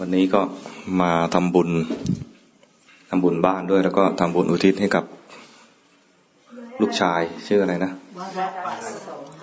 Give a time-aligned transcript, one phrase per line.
[0.00, 0.42] วันนี้ก็
[1.00, 1.70] มาทำบุญ
[3.08, 5.04] ทำบุญบ้านด้วย แล้วก็ทำบุญอุทิศให้กับ
[6.80, 7.92] ลูกชายชื่ออะไรนะ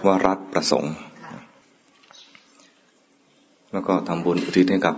[0.05, 0.93] วรัตประสงค์
[3.73, 4.95] แล้วก็ทำบุญอุทิศให้กับ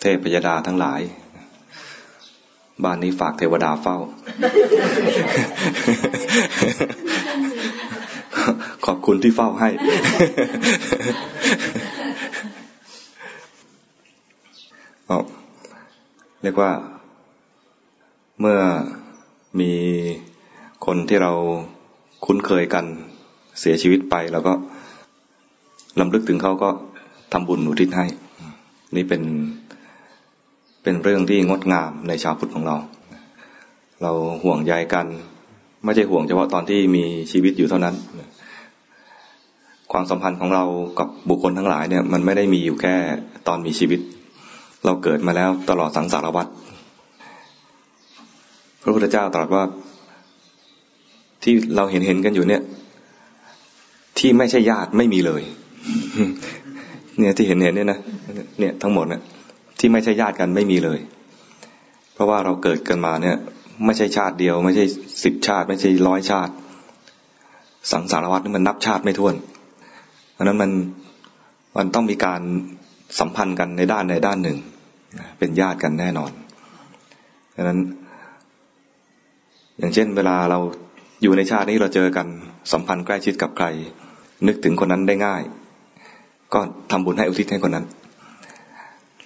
[0.00, 1.00] เทพยดาทั้งหลาย
[2.84, 3.96] บ้านนี้ฝากเทวดาเฝ้า
[8.86, 9.68] ขอบคุณที่เฝ้าให้
[16.42, 16.70] เรียกว่า
[18.40, 18.58] เมื่อ
[19.60, 19.72] มี
[20.86, 21.32] คนที่เรา
[22.24, 22.84] คุ้นเคยกัน
[23.60, 24.52] เสียชีวิตไป แล้วก็
[26.00, 26.70] ลำลึกถึงเขาก็
[27.32, 28.06] ทำบุญอุทิศให้
[28.96, 29.22] นี่เป็น
[30.82, 32.76] เป็นเรื่องที่งดงามในชาวพุทธของเรา
[34.02, 34.12] เรา
[34.42, 35.06] ห่วงใยกัน
[35.84, 37.94] ไม่ใช่ห่วงเฉพาะตอนที่มีชีวิตอยู่เท่านั้น
[39.92, 40.64] ความสัมพันธ์ของเรา
[40.98, 42.94] กับบุคคลทั้งหลายเนี่ย มันไม่ได้มีอยู่แค่
[43.48, 44.00] ตอนมีชีวิต
[44.84, 46.46] เราเกิดมาแล้วตลอดสังสารวัฏ
[48.82, 49.64] พระพุทธเจ้าตรัสว่า
[51.42, 52.62] ที่เราเห็นเห็นกันอยู่เนี่ย
[54.18, 55.42] ที่ไม่ใช่ญาติไม่มีเลย
[57.18, 58.00] เนี่ยที่เห็นเห็นเนี่ยนะ
[58.58, 59.22] เนี่ยทั้งหมดเนี่ย
[59.78, 60.98] ที่ไม่ใช่ญาติกันไม่มีเลย
[62.14, 63.36] เพราะว่าเราเกิดกันมาเนี่ย
[63.84, 64.84] ไม่ใช่ชาติเดียว ไม่ใช่
[65.24, 66.52] สิบชาติ ไม่ใช่ร้อยชาติ
[67.92, 69.34] สังสารวัฏนี่มันนับชาติไม่ถ้วน
[70.32, 70.70] เพราะนั้นมัน
[71.76, 72.40] มันต้องมีการ
[73.18, 74.58] สัมพันธ์กันในด้านในด้านหนึ่ง
[75.38, 76.30] เป็นญาติกันแน่นอน
[77.54, 77.78] ดังนั้น
[79.78, 80.58] อย่างเช่น เวลาเรา
[81.22, 82.26] อยู่ในชาตินี้เราเจอกัน
[82.72, 83.66] สัมพันธ์ใกล้ชิดกับใคร
[84.46, 85.42] นึกถึงคนนั้นได้ง่าย
[86.52, 86.60] ก็
[86.90, 87.86] ทำบุญให้อุทิศให้คนนั้น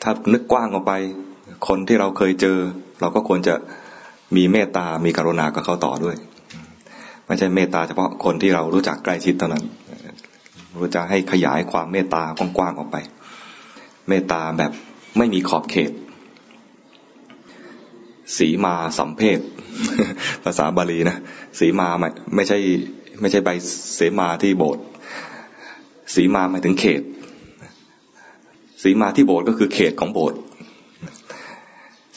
[0.03, 0.93] ถ้านึกกว้างออกไป
[1.69, 2.59] คนที่เราเคยเจอ
[3.01, 3.55] เราก็ควรจะ
[4.37, 6.17] มีเมตตา มีกรุณากับเขาต่อด้วย
[7.27, 9.65] ไม่ใช่เมตตาเฉพาะคนที่เรารู้จักใกล้ชิดเท่านั้น
[10.71, 12.97] เราจะให้ขยายความเมตตากว้างๆออกไป
[14.09, 14.73] เมตตาแบบ
[15.19, 15.93] ไม่มีขอบเขต
[18.37, 19.41] สีมาสัมเพศ
[20.45, 21.17] ภาษาบาลีนะ
[21.59, 22.59] สีมาไม่ไม่ใช่
[23.21, 23.49] ไม่ใช่ใบ
[23.97, 24.85] เสมาที่โบสถ์
[26.15, 27.03] สีมาหมายถึงเขต
[28.83, 30.39] สีมาที่โบสถ์ก็คือเขตของโบสถ์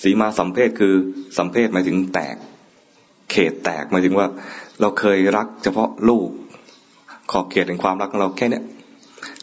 [0.02, 0.94] สีมาสัมเพศคือ
[1.38, 2.36] สัมเพศหมายถึงแตก
[3.32, 4.28] เขตแตกหมายถึงว่า
[4.82, 6.30] เราเคยรักเฉพาะลูก
[7.32, 8.64] ขอบเขตแห่งความรักของเราแค่เนี้ย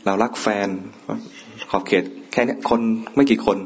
[0.04, 0.68] เรารักแฟน
[1.72, 2.80] ขอบเขต แค่นี้คน
[3.14, 3.58] ไม่กี่คน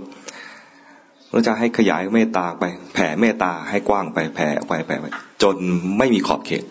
[1.30, 5.06] เราจะให้ขยายเมตตาไป แผ่เมตตาให้กว้างไปแผ่ไปแผ่ไป
[5.42, 5.56] จน
[5.98, 6.64] ไม่มีขอบเขต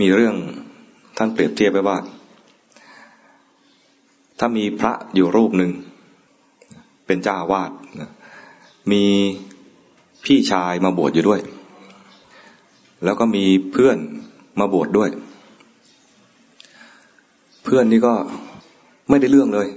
[0.00, 0.34] มีเรื่อง
[1.16, 1.96] ท่านเปรียบเทียบไปว่า
[4.38, 5.70] ถ้ามีพระอยู่รูปหนึ่ง
[7.06, 7.70] เป็นเจ้าวาด
[8.92, 9.04] มี
[10.24, 11.40] พี่ชายมาบวชอยู่ด้วย
[13.04, 13.98] แล้วก็มีเพื่อน
[14.60, 15.10] มาบวชดด้วย
[17.64, 18.14] เพื่อนนี่ก็
[19.10, 19.68] ไม่ได้เรื่องเลย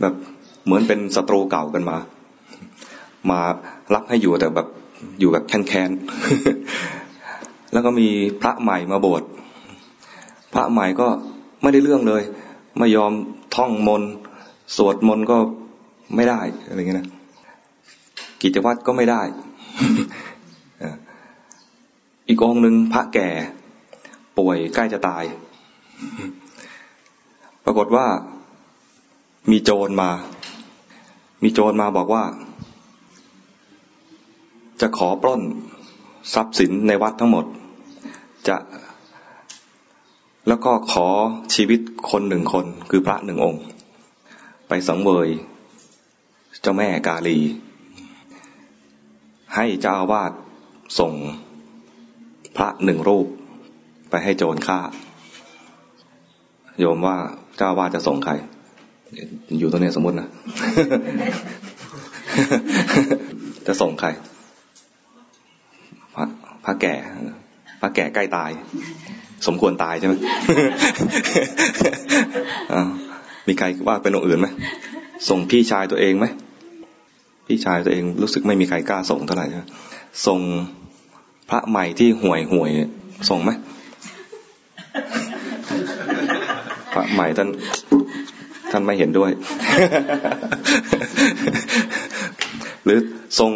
[0.00, 0.14] แบบ
[0.64, 1.96] เหมือนเป็นศัตรูเก่ากันมา
[3.30, 3.40] มา
[3.94, 4.68] รับให้อยู่แต่แบบ
[5.20, 8.08] อยู่แบบแค้นๆแล้วก็มี
[8.40, 9.22] พระใหม่มาบวช
[10.54, 11.08] พระใหม่ก็
[11.62, 12.22] ไม่ได้เรื่องเลย
[12.78, 13.12] ไม่ยอม
[13.56, 14.02] ท่องมน
[14.76, 15.36] สวดมนก็
[16.16, 17.08] ไม่ได้อะไรเงี้ยนะ
[18.42, 19.22] กิจวัตรก็ไม่ได้
[22.28, 23.28] อีกองหนึ่งพระแก่
[24.38, 25.24] ป่วยใกล้จะตาย
[27.68, 28.06] ปรากฏว่า
[29.50, 30.10] มีโจรมา
[31.42, 32.24] มีโจรมาบอกว่า
[34.80, 35.42] จะขอปล้น
[36.34, 37.46] ทรัพย์สินในวัดทั้งหมด
[38.48, 38.56] จะ
[40.48, 41.06] แล้วก็ขอ
[41.54, 43.62] ชีวิตคนหนึ่งคน คือพระหนึ่งองค์
[44.68, 45.28] ไปสังเวย
[46.62, 47.38] เจ้าแม่กาลี
[49.54, 50.32] ให้เจ้าอาวาส
[50.98, 51.12] ส่ง
[52.56, 53.26] พระหนึ่งรูป
[54.10, 54.80] ไปให้โจรฆ่า
[56.80, 57.18] โยมว่า
[57.56, 58.32] เจ้าอาวาจะส่งใคร
[59.58, 60.28] อยู่ตรงนี้สมมตินะ
[63.66, 64.08] จะส่งใคร
[66.14, 66.24] พระ
[66.64, 66.94] พระแก่
[67.80, 68.50] พระแก่ใกล้ตาย
[69.46, 70.14] สมควรตายใช่ไหม
[73.46, 74.48] มีใครว่าเป็นองค์อื่นไหม
[75.28, 76.26] ส่งพี่ชายตัวเองไหม
[77.46, 79.46] พี่ชายตัวเองรู้สึกไม่มีใครกล้าส่งเท่าไหร่
[80.26, 80.40] ส่ง
[81.50, 82.70] พระใหม่ที่ห่วยห่วย
[83.30, 83.50] ส่งไหม
[86.82, 87.48] พ ระใหม่ท่าน
[88.70, 89.30] ท่านไม่เห็นด้วย
[92.84, 92.98] หรือ
[93.38, 93.50] ทรง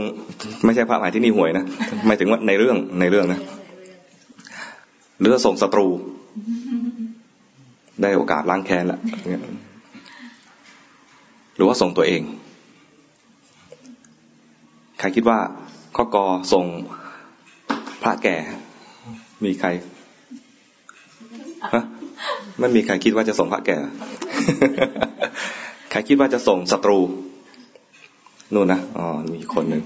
[0.65, 1.65] ไม่ใช่พระใหมายที่นี่หวยนะ
[2.07, 3.41] หมายถึงว่าในเรื่องในเรื่องนะ
[5.21, 5.87] หรือส่งศัตรู
[8.03, 8.99] ได้โอกาสล้างแค้นละ
[11.57, 12.23] หรือว่าส่งตัวเอง
[14.99, 15.39] ใครคิดว่า
[15.97, 16.65] ข้อกอส่ง
[18.03, 18.37] พระแก่
[19.45, 19.69] มีใคร
[22.59, 23.77] ไม่มีใครคิดว่าจะส่งพระแก่
[25.91, 26.99] ใครคิดว่าจะส่งศัตรู
[28.55, 29.83] นู่นนะอ๋อมีคนหนึ่ง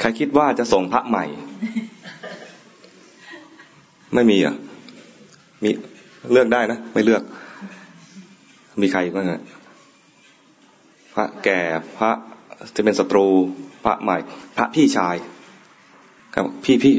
[0.00, 1.24] ใครคิดว่าจะส่งพระใหม่
[4.14, 4.54] ไม่มีอะ
[5.62, 5.70] มี
[6.32, 7.22] เลือกได้นะไม่เลือก
[8.80, 9.40] มีใครบ้างอะ
[11.14, 11.60] พระแก่
[11.98, 12.10] พระ
[12.74, 13.26] จะเป็นศัตรู
[13.84, 14.16] พระใหม่
[14.56, 15.16] พระพี่ชาย
[16.34, 16.94] ครับ พี่พี่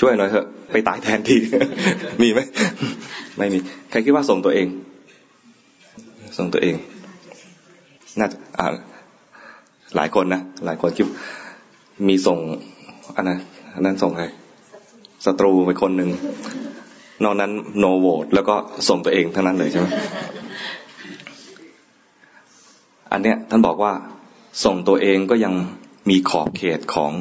[0.00, 1.36] ช่วยหน่อยเถอะ ไปตายแทนที
[2.22, 2.40] มีไหม
[3.38, 3.58] ไม่มี
[3.90, 4.68] ใครคิดว่าส่งตัวเอง
[6.38, 6.74] ส่งตัวเอง
[8.18, 8.66] น่าจะอ่า
[9.96, 11.06] หลายคนนะ หลายคนคิด
[12.08, 12.38] มีส่ง
[13.16, 13.38] อันนั้น
[13.74, 14.24] อันนั้นส่งใคร
[15.24, 16.10] ศัตรูไปคนหนึ่ง
[17.24, 18.54] นอกนั้นโนโหวตแล้วก็
[18.88, 19.86] ส่งตัวเองทั้งนั้นเลยใช่ไหม
[23.12, 23.92] อันเนี้ยท่านบอกว่า
[24.64, 25.54] ส่งตัวเองก็ยัง
[26.10, 27.12] มีขอบเขตของ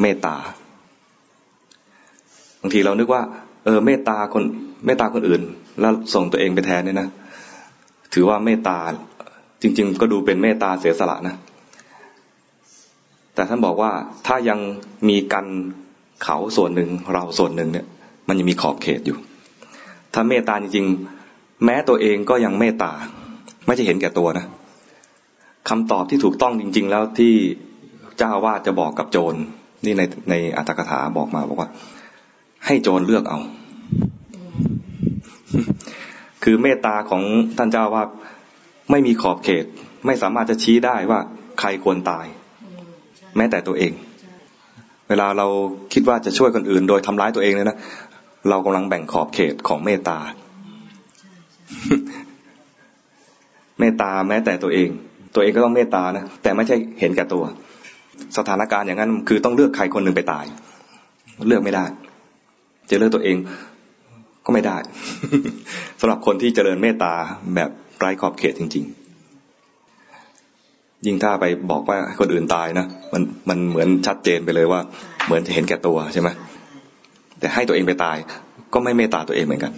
[0.00, 3.22] เมตตาางทีเรานึกว่า
[3.64, 4.44] เออเมตตาคน
[4.86, 5.42] เมตตาคนอื่น
[5.80, 7.08] แล้วส่งตัวเองไปแทนเนี่ยนะ
[8.14, 8.78] ถือว่าเมตตา
[9.62, 11.34] จริง ๆ ก็ดูเป็นเมตตาเสียสละนะ
[13.34, 13.90] แต่ท่านบอกว่า
[14.26, 14.58] ถ้ายัง
[15.08, 15.46] มีกัน
[16.24, 17.86] เขาส่วนหนึ่งเราส่วนหนึ่งเนี่ย
[18.28, 19.18] มันยังมีขอบเขตอยู่
[20.14, 22.92] ถ้าเมตตาจริงๆ แม้ตัวเองก็ยังเมตตา
[23.66, 24.46] ไม่ใช่เห็นแก่ตัวนะ
[25.68, 27.34] คำตอบที่ถูกต้องจริง ๆ แล้วที่
[28.18, 29.34] เจ้าวาดจะบอกกับโจร
[29.84, 31.68] นี่ในในอัตถกถาบอกมาบอกว่า
[32.66, 33.40] ให้โจรเลือกเอา
[36.44, 37.22] คือเมตตาของ
[37.58, 38.08] ท่านเจ้าวาด
[38.90, 39.64] ไม่มีขอบเขต
[40.06, 41.20] ไม่สามารถจะชี้ได้ว่า
[41.60, 42.26] ใครควรตาย
[43.36, 43.92] แม้แต่ตัวเอง
[45.08, 45.46] เวลาเรา
[45.92, 47.78] คิดว่าจะช่วยคนอื่น โดยทำร้ายตัวเองเนี่ยนะ
[48.50, 50.18] เรากำลังแบ่งขอบเขตของเมตตา
[53.80, 54.88] เมตตาแม้แต่ตัวเอง
[55.34, 57.44] ตัวเองก็ต้องเมตตานะแต่ไม่ใช่เห็นแก่ตัว
[58.36, 60.44] สถานการณ์อย่างนั้น คือต้องเลือกใครคนหนึ่งไปตาย
[61.46, 62.13] เลือกไม่ได้จะ
[62.98, 63.36] เลือกตัวเอง
[64.44, 64.76] ก็ไม่ได้
[66.00, 67.14] สำหรับคนที่เจริญเมตตา
[67.54, 68.84] แบบไร้ขอบเขตจริง
[70.10, 74.80] ๆ ยิ่งถ้าไปบอกว่าคนอื่นตายนะมันมันเหมือนชัดเจนไปเลยว่า
[75.26, 76.28] เหมือนจะเห็นแก่ตัวใช่ไหม
[77.38, 78.16] แต่ให้ตัวเองไปตาย
[78.74, 79.72] ก็ไม่เมตตาตัวเองเหมือนกัน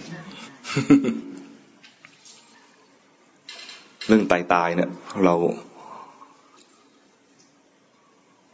[4.07, 4.89] เรื่องตายตายเนี่ย
[5.25, 5.35] เรา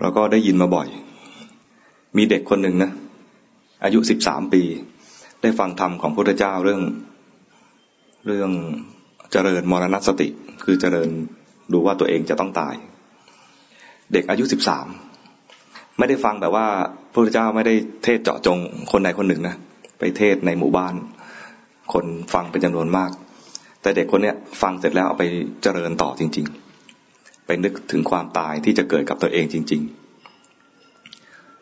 [0.01, 0.87] เราก็ได้ยินมาบ่อย
[2.17, 2.91] มีเด็กคนหนึ่งนะ
[3.83, 4.63] อายุสิบสามปี
[5.41, 6.81] ได้ฟังธรรมของพระพุทธเจ้าเรื่อง
[8.27, 8.51] เรื่อง
[9.31, 10.27] เจริญมรณสติ
[10.63, 11.09] คือเจริญ
[11.73, 12.75] ดูว่าตัวเองจะต้องตาย
[14.13, 14.87] เด็กอายุสิบสาม
[15.97, 16.67] ไม่ได้ฟังแบบว่า
[17.11, 18.57] พระพุทธเจ้าไม่ได้เทศเจาะจง
[18.91, 19.55] คนใดคนหนึ่งนะ
[19.99, 20.95] ไปเทศในหมู่บ้าน
[21.93, 23.11] คนฟังเป็นจำนวนมาก
[23.81, 25.23] แต่เด็กคนเนี้ยฟังเสร็จแล้วเอาไป
[25.63, 26.45] เจริญต่อจริง
[26.95, 30.02] ๆ ไปนึกถึงความตายที่จะเกิดกับตัวเองจริง ๆ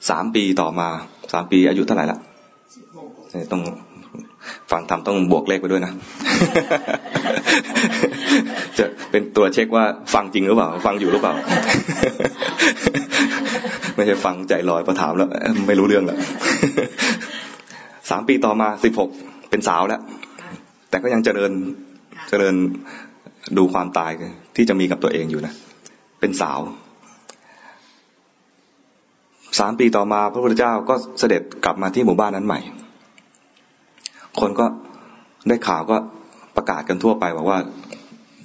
[0.09, 0.88] สามปีต่อมา
[1.33, 2.19] สามปีอายุเท่าไหร่ละ
[3.51, 3.62] ต้อง
[4.71, 5.92] ฟังทำต้องบวกเลขไปด้วยนะ
[8.77, 11.33] จะเป็นตัวเช็คว่าฟังจริงหรือเปล่า ฟังอยู่หรือเปล่า
[13.95, 15.30] ไม่ใช่ฟังใจลอยพอถามแล้ว
[15.68, 16.18] ไม่รู้เรื่องแล้ว
[18.09, 19.09] สามปีต่อมาสิบหก
[19.50, 20.01] เป็นสาวแล้ว
[20.89, 21.51] แต่ก็ยังเจริญ
[22.30, 22.56] เจริญ
[23.57, 24.12] ดูความตาย
[24.56, 25.53] ที่จะมีกับตัวเองอยู่นะ
[26.19, 26.59] เป็นสาว
[29.59, 32.59] สามปีต่อมาพระพุทธเจ้าก็เสด็จกลับมาที่หมู่บ้านนั้นใหม่
[34.39, 34.65] คนก็
[35.48, 35.98] ได้ข่าวก็
[36.56, 37.59] ประกาศกันทั่วไปบอกว่า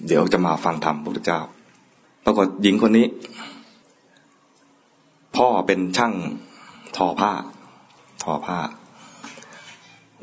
[0.06, 1.40] เดี๋ยวจะมาฟังธรรมพระพุทธเจ้า
[2.24, 3.06] ปรากฏหญิงคนนี้
[5.36, 6.12] พ่อเป็นช่าง
[6.96, 7.32] ทอผ้า
[8.22, 8.58] ทอผ้า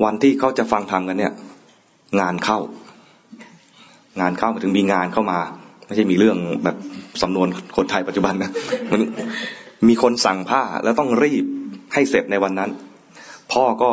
[0.04, 1.32] วันที่เขาจะฟังธรรมกันเนี่ย
[2.20, 2.58] งานเข้า
[4.20, 5.38] งานเข้าถึงมีงานเข้ามา
[5.86, 6.76] ไม่ใช่มีเรื่องแบบ
[7.22, 8.50] สำนวนคนไทยปัจจุบันนะ
[8.90, 9.00] มัน
[9.88, 11.44] มีคนสั่งผ้าแล้วต้องรีบ
[11.92, 12.70] ให้เสร็จในวันนั้น
[13.52, 13.90] พ่อก็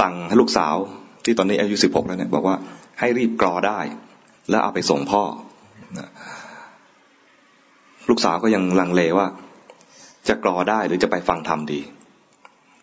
[0.00, 0.74] สั่งให้ลูกสาว
[1.24, 2.56] ที่ตอนนี้อายุสิบหกแล้วเนี่ยบอกว่า
[3.00, 3.80] ให้รีบกรอได้
[4.50, 5.22] แล้วเอาไปส่งพ่อ
[8.08, 9.26] ลูกสาวก็ยังลังเลว่า
[10.28, 11.80] จะกรอได้หรือจะไปฟังธรรมดี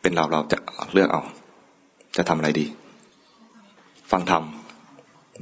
[0.01, 0.58] เป็นเราเราจะ
[0.94, 1.22] เลือกเอา
[2.17, 2.65] จะทำอะไรดี
[4.12, 4.44] ฟังธรรม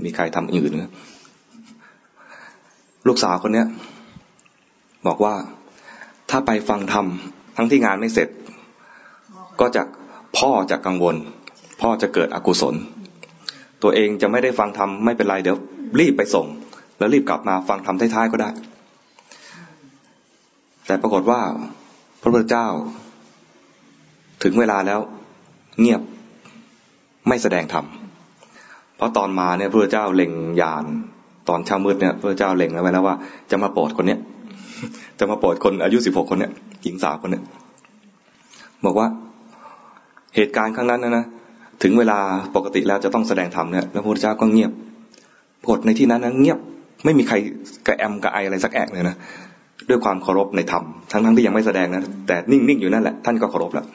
[0.03, 0.89] มีใครทำอื่นหรือ
[3.07, 3.67] ลูกสาวคนเนี้ย
[5.07, 5.33] บอกว่า
[6.35, 7.05] ถ้าไปฟังธรรม
[7.57, 8.29] ทั้งที่งานไม่เสร็จ
[9.59, 9.83] ก็จะ
[10.37, 11.15] พ่อจะกังวล
[11.81, 12.75] พ่อจะเกิดอกุศล
[13.83, 15.57] ตัวเองจะไม่ได้ฟังธรรมไม่เป็นไรเดี๋ยว
[15.99, 16.45] รีบไปส่ง
[16.97, 18.49] แล้วรีบกลับมาฟังธรรมท้ายๆก็ได้
[20.85, 21.41] แต่ปรากฏว่า
[22.21, 22.67] พระพุทธเจ้า
[24.43, 24.99] ถึงเวลาแล้ว
[25.79, 26.01] เงียบ
[27.27, 27.85] ไม่แสดงธรรม
[28.95, 30.85] เพราะตอนมาเนี่ยพระพุทธเจ้าเล็งยาน
[31.49, 33.15] ตอนเช้ามืดเนี่ยพระพุทธเจ้าเล็งไว้แล้วว่า
[33.51, 34.19] จะมาโปรดคนเนี้ย
[35.19, 36.51] จะมาโปรดคนอายุสิบหกคนเนี้ย
[36.83, 37.43] หญิงสาวคนเนี้ย
[38.85, 39.07] บอกว่า
[40.35, 41.25] เหตุการณ์ครั้งนั้นนะนะ
[41.83, 42.19] ถึงเวลา
[42.55, 44.71] ปกติแล้วจะต้องแสดงธรรมเนี่ยแล้วพระพุทธเจ้าก็เงียบ
[45.69, 46.59] กดในที่นั้นนะเงียบ
[47.05, 47.35] ไม่มีใคร
[47.87, 49.15] กระแอมกระไออะไรสักแอกเลยนะ
[49.89, 53.85] ด้วยความเคารพในธรรมทั้งทั้งที่ยังไม่แสดงนะแต่นิ่งๆอยู่นั่นแหละท่านก็เคารพแล้ว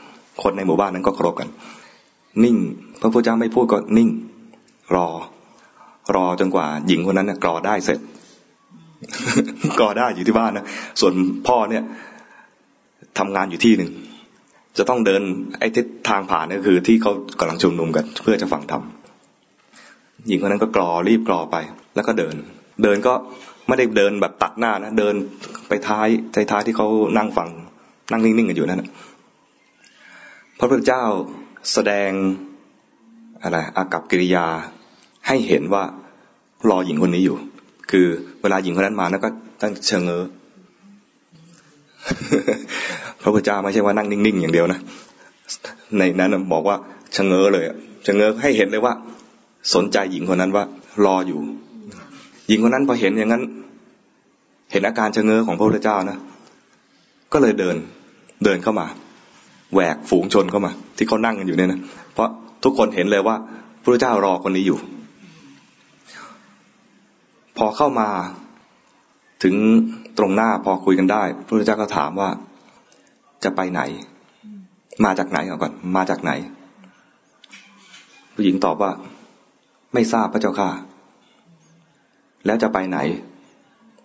[0.42, 1.48] คนในหมู่บ้านนั้นก็เคารพกัน
[2.44, 2.56] นิ่ง
[3.00, 4.08] พระพุทธเจ้าไม่พูดก็นิ่ง
[4.94, 5.06] รอ
[6.14, 7.98] รอจนกว่าหญิงคนนั้นนะกรอได้เสร็จ
[9.80, 10.66] กรอได้อยู่ที่บ้านนะ
[11.00, 11.12] ส่วน
[11.46, 11.84] พ่อเนี่ย
[13.18, 13.90] ทำงานอยู่ที่หนึ่ง
[14.78, 15.22] จะต้องเดิน
[15.58, 18.82] ไอ้ทิศทางผ่านก็คือ ที่เขากำลังชุมนุมกัน เพื่อจะฟังธรรม
[20.26, 21.56] หญิงคนนั้นก็กรอรีบกรอไป
[21.94, 22.34] แล้วก็เดิน
[22.82, 23.14] เดินก็
[23.68, 25.14] ไม่ได้เดินแบบตัดหน้านะเดิน
[25.68, 26.88] ไปท้ายใจท้ายที่เขา
[27.18, 27.48] นั่งฟัง
[28.10, 28.84] นั่งนิ่งๆกันอยู่นั่น
[30.58, 31.04] พระพุทธเจ้า
[31.72, 32.10] แสดง
[33.42, 34.46] อะไรอากับกิริยา
[35.26, 35.84] ให้เห็นว่า
[36.68, 37.36] รอหญิงคนนี้อยู่
[37.90, 38.06] คือ
[38.42, 39.28] เวลาหญิงคนนั้นมาแล้วก็
[39.60, 40.24] ตั้งเชิงเงอ
[43.20, 44.78] พระพุทธเจ้าไม่ใช่ว่านั่งนิ่งๆอย่างเดียวนะ
[45.98, 46.76] ในนั้นบอกว่า
[47.12, 47.64] เชะเง้อเลย
[48.06, 48.92] ชะเง้อให้เห็นเลยว่า
[49.74, 50.64] สนใจหญิงคนนั้นว่า
[51.04, 51.38] รออยู่
[52.48, 53.42] หญิงคนนั้นพอเห็นอย่างนั้น
[54.72, 56.18] เห็นอาการเชะเง้อของพระพุทธเจ้านะ
[57.32, 57.76] ก็เลยเดิน
[58.44, 58.86] เดินเข้ามา
[59.72, 61.80] แหวกฝูงชนเข้ามา ที่เขานั่งกันอยู่เนี่ยนะ
[62.12, 62.28] เพราะ
[62.64, 63.36] ทุกคนเห็นเลยว่า
[63.82, 64.78] พระเจ้ารอคนนี้อยู่
[67.58, 68.08] พอเข้ามา
[69.42, 69.54] ถึง
[70.18, 72.30] ตรงหน้าพอคุยกันได้พระเจ้าก็ถามว่า
[73.44, 73.80] จะไปไหน
[75.04, 76.32] มาจากไหนก่อน มาจากไหน
[78.34, 78.92] ผู้หญิงตอบว่า
[79.94, 80.70] ไม่ทราบพระเจ้าค่ะ
[82.46, 82.98] แล้วจะไปไหน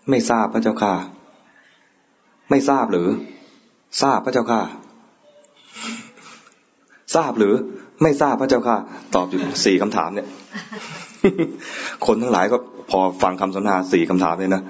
[0.09, 0.93] ไม่ทราบพระเจ้าค่ะ
[2.49, 3.07] ไม่ทราบหรือ
[4.01, 4.61] ทราบพระเจ้าค่ะ
[7.15, 7.53] ทราบหรือ
[8.01, 8.77] ไม่ทราบพระเจ้าค่ะ
[9.15, 10.27] ตอบอยู่สี่คำถามเนี่ย
[12.05, 12.57] คนทั้งหลายก็
[12.91, 14.61] พอฟังคำสนทนาสี่คำถามเลยนะ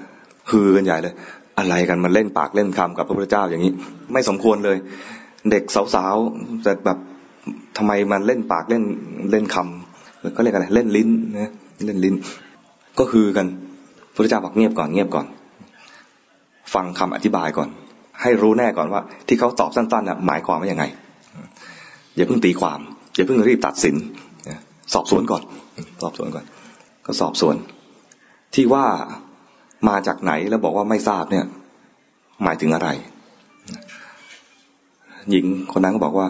[0.50, 1.14] ฮือกันใหญ่เลย
[1.58, 3.72] อะไรกันมันเล่นปากเล่นคำกับพระพุทธเจ้าอย่างนี้
[4.12, 4.76] ไม่สมควรเลย
[5.50, 5.62] เด็ก
[5.94, 6.98] สาวๆแต่แบบ
[7.76, 8.82] ทำไมมันเล่นปากเล่น
[9.30, 11.08] เล่นคำก็เรียกอะไรเล่นลิ้น
[11.38, 11.52] นะ
[11.86, 12.14] เล่นลิ้น
[12.98, 13.46] ก็คือกัน
[14.12, 15.26] พระพุทธเจ้าบอกเงียบก่อนเงียบก่อน
[16.74, 17.68] ฟังคำอธิบายก่อน
[18.22, 20.84] ให้รู้แน่ก่อนว่า ที่เขาตอบสั้นๆน่ะหมายความว่ายังไง
[22.16, 22.80] อย่าเพิ่งตีความ
[23.14, 23.94] อย่าเพิ่งรีบตัดสิน
[24.94, 25.42] สอบสวนก่อน
[26.02, 26.44] สอบสวนก่อน
[27.06, 27.56] ก็สอบสวน
[28.54, 28.86] ที่ว่า
[29.88, 31.46] มาจากไหนแล้วบอกว่าไม่ทราบเนี่ย
[32.42, 32.88] หมายถึงอะไร
[35.30, 36.28] หญิงคนนั้นก็บอกว่า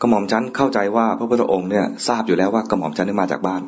[0.00, 3.62] กระหม่อมชั้นเข้าใจว่าพระพุทธองค์เนี่ยทราบอยู่แล้วว่ากระหม่อมชั้นได้มาจากบ้าน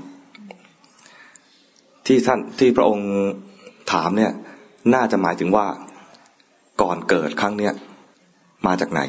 [2.06, 3.10] ที่ท่านที่พระองค์
[3.92, 4.32] ถามเนี่ย
[4.94, 5.66] น่าจะหมายถึงว่า
[6.82, 7.72] ก่อนเกิดครั้งเนี้ย
[8.66, 9.00] มาจากไหน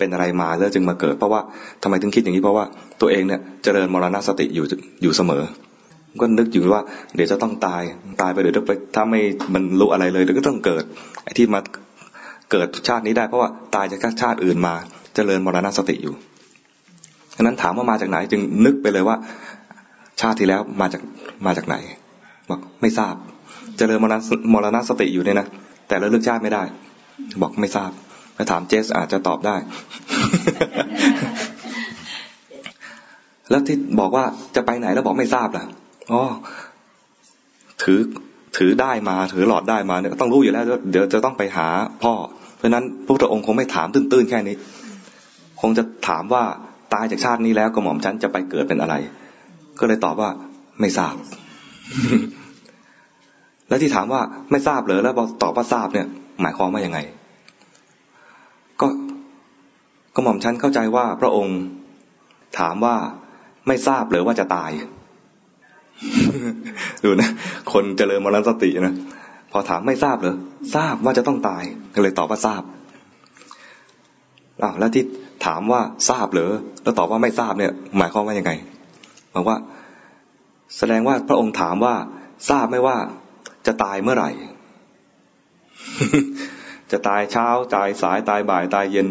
[0.00, 1.40] เป็นอะไรมาแล้วจึงมาเกิด เพราะว่า
[1.82, 2.64] ทำไมถึงคิดอย่างนี้เพราะว่า
[3.00, 4.64] ตัวเองเนี่ยเจริญมรณสติอยู่
[5.02, 5.42] อยู่เสมอ
[6.20, 6.82] ก็นึกอยู่ว่า
[7.14, 7.82] เดี๋ยวจะต้องตาย
[8.20, 9.20] ตายไปเดี๋ยวไปถ้าไม่
[9.54, 10.84] มันรู้อะไรเลยเดี๋ยวก็ต้องเกิด
[11.24, 11.60] ไอ้ที่มา
[12.52, 14.74] เกิดชาตินี้ได้เพราะว่าตายจากชาติอื่นมา
[15.14, 16.14] เจริญมรณสติอยู่
[17.36, 19.16] ฉะนั้นถามว่ามาจากไหนจึงนึกไปเลยว่า
[20.20, 21.02] ชาติที่แล้วมาจาก
[21.46, 21.76] มาจากไหน
[22.50, 23.14] บอกไม่ทราบ
[23.78, 24.20] เจริญมรณ
[24.52, 25.46] มรณสติอยู่เนี่ยนะ
[25.88, 26.62] แต่ระลึกชาติไม่ได้
[27.42, 27.90] บอกไม่ทราบ
[28.40, 29.56] ไปถามเจสอาจจะตอบได้
[33.50, 34.24] แล้วที่บอกว่า
[34.56, 35.64] จะไปไหนแล้วบอกไม่ทราบล่ะ
[36.12, 36.22] อ๋อ
[37.82, 38.00] ถือ
[38.56, 41.68] ถือได้มาถือหลอดได้มาเนี่ยต้องรู้อยู่แล้ว เดี๋ยวจะต้องไปหา
[42.02, 42.12] พ่อ
[42.56, 44.56] เพราะนั้นพระพุทธองค์คงไม่ถามตื้นๆแค่นี้
[45.60, 46.42] คงจะถามว่า
[46.94, 48.94] ตายจากชาตินี้แล้วกระหม่อมฉันจะไปเกิดเป็นอะไร
[49.80, 50.30] ก็เลยตอบว่า
[50.80, 51.14] ไม่ทราบ
[53.68, 54.20] แล้วที่ถามว่า
[54.50, 56.06] ไม่ทราบเลยแล้วบอกตอบว่าทราบเนี่ย
[56.42, 57.19] หมายความว่ายังไงก็
[60.14, 61.58] ก็หม่อมฉันเข้าใจว่าพระองค์
[62.58, 62.96] ถามว่า
[63.66, 64.70] ไม่ทราบหรือว่าจะตาย
[67.04, 67.30] ดูนะ
[67.72, 68.94] คนเจริญมรณสตินะ
[69.52, 70.36] พอถามไม่ทราบเหรอ
[70.74, 71.62] ทราบว่าจะต้องตาย
[71.94, 72.62] ก็เลยตอบว่าทราบ
[74.62, 75.04] อ้าวแล้วที่
[75.46, 76.52] ถามว่าทราบเหรอ
[76.82, 78.52] แล้วตอบว่าไม่ทราบเนี่ย หมายความว่ายังไง
[79.34, 79.56] บอกว่า
[80.78, 81.94] แสดงว่าพระองค์ถามว่า
[82.50, 82.96] ทราบไหมว่า
[83.66, 84.30] จะตายเมื่อไหร่
[86.92, 89.08] จะตายเช้าตายสายตายบ่ายตายเย็น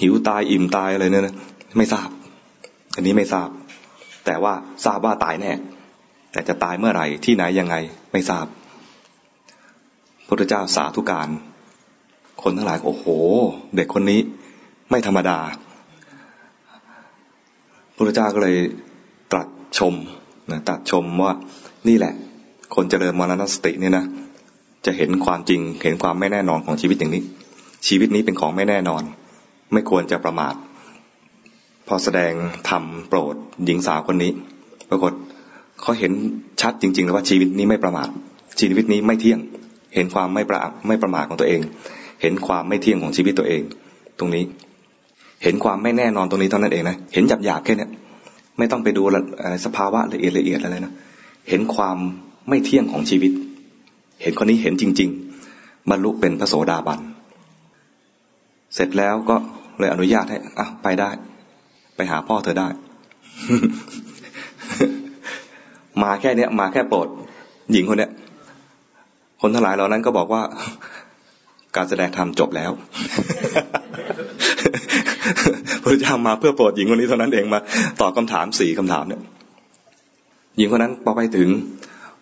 [0.00, 1.34] หิวตายอิ่มตายอะไรเนี่ยนะ
[1.78, 2.08] ไม่ทราบ
[2.94, 3.48] อันนี้ไม่ทราบ
[4.24, 4.54] แต่ว่า
[4.84, 5.52] ทราบว่าตายแน่
[6.32, 7.76] แต่จะตายเมื่อไหร่ที่ไหนยังไง
[8.12, 8.46] ไม่ทราบ
[10.26, 11.28] พระเจ้าสาธุการ
[12.42, 13.04] คนทั้งหลายโอ้โห
[13.76, 14.20] เด็กคนนี้
[14.90, 15.38] ไม่ธรรมดา
[17.96, 18.56] พระเจ้าก็เลย
[19.32, 19.94] ตรัสชม
[20.50, 21.34] นะตรัสชมว่า
[21.88, 22.12] นี่แหละ
[22.74, 24.04] คนเจริญมรณสติเนี่ยนะ
[24.86, 27.22] จะเห็นความจริงเห็นความไม่แน่นอนของชีวิตอย่างนี้
[27.86, 29.02] ชีวิตนี้เป็นของไม่แน่นอน
[29.72, 30.54] ไม่ควรจะประมาท
[31.88, 32.32] พอแสดง
[32.70, 33.34] ทำโปรด
[33.64, 34.32] หญิงสาวคนนี้
[34.90, 35.12] ปรากฏ
[35.82, 36.12] เขาเห็น
[36.60, 38.08] ชัดจริงๆแล้วว่าชีวิตนี้ไม่ประมาท
[38.60, 39.40] ชีวิตนี้ไม่เที่ยง
[39.94, 41.60] เห็นความไม่ประไม่ประมาทของตัวเอง
[42.22, 43.62] เห็นความไม่เที่ยงของชีวิตตัวเอง
[44.18, 44.44] ตรงนี้
[45.42, 47.88] เห็นความไม่แน่นอนตรงนี้เท่านั้นเองนะเห็นหยาบๆแค่นี้
[48.58, 49.02] ไม่ต้องไปดู
[49.64, 50.92] สภาวะละเอียดละเอียดอะไรนะ
[51.48, 51.96] เห็นความ
[52.48, 53.32] ไม่เที่ยงของชีวิต
[54.22, 55.10] เห็นคนนี้เห็นจริง
[55.50, 57.00] ๆบรรลุเป็นพระโสดาบัน
[58.74, 59.36] เสร็จแล้วก็
[59.80, 61.10] เลยอนุญาตให้อะไปได้
[61.96, 62.68] ไปหาพ่อเธอได้
[66.02, 67.08] มาแค่เนี้ย มาแค่โปรด
[67.72, 68.10] หญิงคนเนี้ย
[69.40, 70.42] คนทั้งหลายเหล่านั้นก็บอกว่า
[71.76, 72.70] การแสดงธรรมจบแล้ว
[75.82, 77.58] พระเจ้ามาเพื่อโปรดหญิงคนนี้เท่านั้นเองมา
[78.00, 79.22] ตอบคาถามสี่คำถามเนี่ย
[80.56, 81.48] หญิงคนนั้นพอไปถึง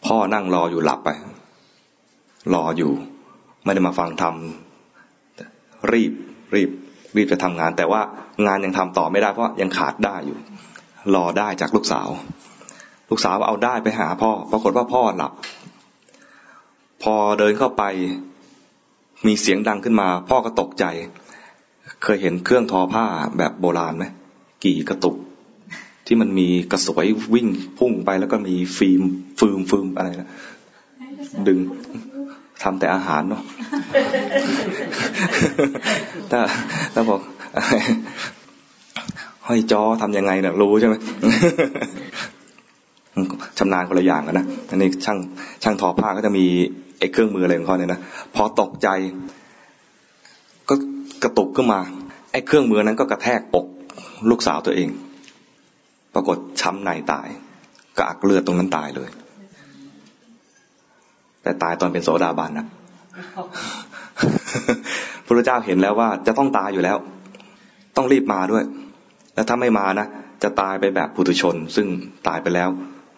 [0.07, 1.11] พ่อนั่งรออยู่หลับไป
[2.55, 2.93] รออยู่
[3.65, 4.35] ไม่ได้มาฟังธรรม
[5.93, 6.13] รีบ
[6.55, 6.71] รีบ
[7.17, 8.01] รีบจะทำงาน แต่ว่า
[8.47, 10.39] งานยังทำต่อไม่ได้เพราะยังขาดได้อยู่
[11.15, 12.09] รอได้จากลูกสาว
[13.11, 15.33] ลูกสาวเอาได้ไปหาพ่อ ปรากฏว่าพ่อหลับ
[17.03, 17.85] พอเดินเข้าไป
[19.27, 20.85] มีเสียงดังขึ้นมา พ่อก็ตกใจ
[22.03, 23.05] เคยเห็นเครื่องทอผ้า
[23.39, 24.05] แบบโบราณไหม
[24.65, 25.17] กี่กระตุก
[26.07, 27.49] ที่มันมีกระสวยวิ่ง
[27.79, 29.03] พุ่งไปแล้วก็มีฟิล์ม
[29.39, 30.31] ฟืมฟืมอะไรนะ
[31.47, 31.59] ดึง
[32.63, 33.43] ทำแต่อาหารเนาะ
[36.31, 36.41] ถ้า
[36.95, 37.21] ถ้าบอก
[39.47, 40.95] ห้อยจอทำยังไงเนี่ยรู้ใช่ไหม
[43.59, 45.19] ชำนาญคนละอย่างกันนะอันนี้ช่าง
[45.63, 46.45] ช่างทอผ้าก็จะมี
[46.99, 48.01] ไอ้เครื่องมืออะไรของเขาเนี่ยนะ
[48.35, 48.89] พอตกใจ
[50.69, 50.75] ก็
[51.23, 51.81] กระตุกขึ้นมา
[52.33, 53.67] ไอ้เครื่องมือนั้นก็กระแทกอก
[54.31, 54.89] ลูกสาวตัวเอง
[56.15, 57.29] ปรากฏช้ำในตาย
[58.01, 59.09] กากเลือดตรงนั้นตายเลย
[61.49, 62.67] แต่ตายตอนเป็นโสดาบันนะ
[65.27, 66.97] พระเจ้าเห็นแล้วว่าจะต้องตายอยู่แล้ว
[67.97, 68.65] ต้องรีบมาด้วย
[69.35, 70.07] แล้วถ้าไม่มานะ
[70.43, 71.87] จะตายไปแบบปุถุชน ซึ่ง
[72.29, 72.69] ตายไปแล้ว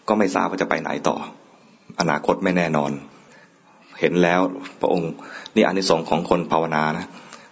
[0.09, 1.17] ก็ไม่ทราบว่าจะไปไหนต่อ
[2.01, 2.91] อนาคตไม่แน่นอน
[4.01, 4.41] เห็นแล้ว
[4.81, 5.11] พระองค์
[5.55, 7.07] นี่อานิสงส์ของคนภาวนานะ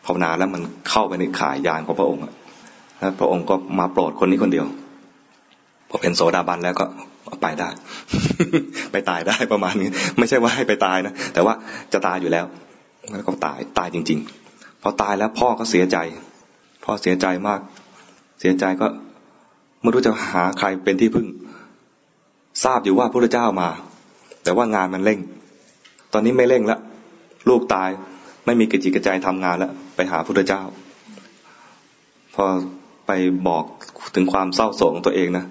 [0.07, 2.23] ภาวนาแล้วมันเข้าไปในข่ายยานของพระองค์
[3.01, 4.67] แล้วพระองค์ก็มาโปรดคนนี้คนเดียว
[5.89, 6.87] พอเป็นโสดาบันแล้วก็
[7.43, 7.69] ไปได้
[8.93, 11.55] ไปตายได้ประมาณนี้ไม่ใช่ว่าให้ไปตายนะแต่ว่า
[11.93, 12.47] จะตายอยู่แล้ว
[13.11, 14.19] แล้วก็ตายตายจริง
[14.51, 15.97] ๆ พอตายแล้วพ่อก็เสียใจ
[16.85, 17.61] พ่อเสียใจมาก
[18.41, 18.87] เสียใจก็
[19.83, 21.27] ไม่รู้จะหาใครเป็นที่พึ่ง
[22.65, 23.69] ทราบอยู่ว่าพระเจ้ามา
[24.43, 25.19] แต่ว่างานมันเร่ง
[26.13, 26.81] ตอนนี้ไม่เร่งแล้ว
[27.49, 27.91] ลูกตาย
[28.47, 30.63] ไม่มีกิจกระจายทำงานแล้วไปหาพระเจ้า
[32.35, 32.45] พอ
[33.07, 33.11] ไป
[33.49, 33.65] บอก
[34.15, 35.45] ถึงความเศร้าโศกของตัวเองนะ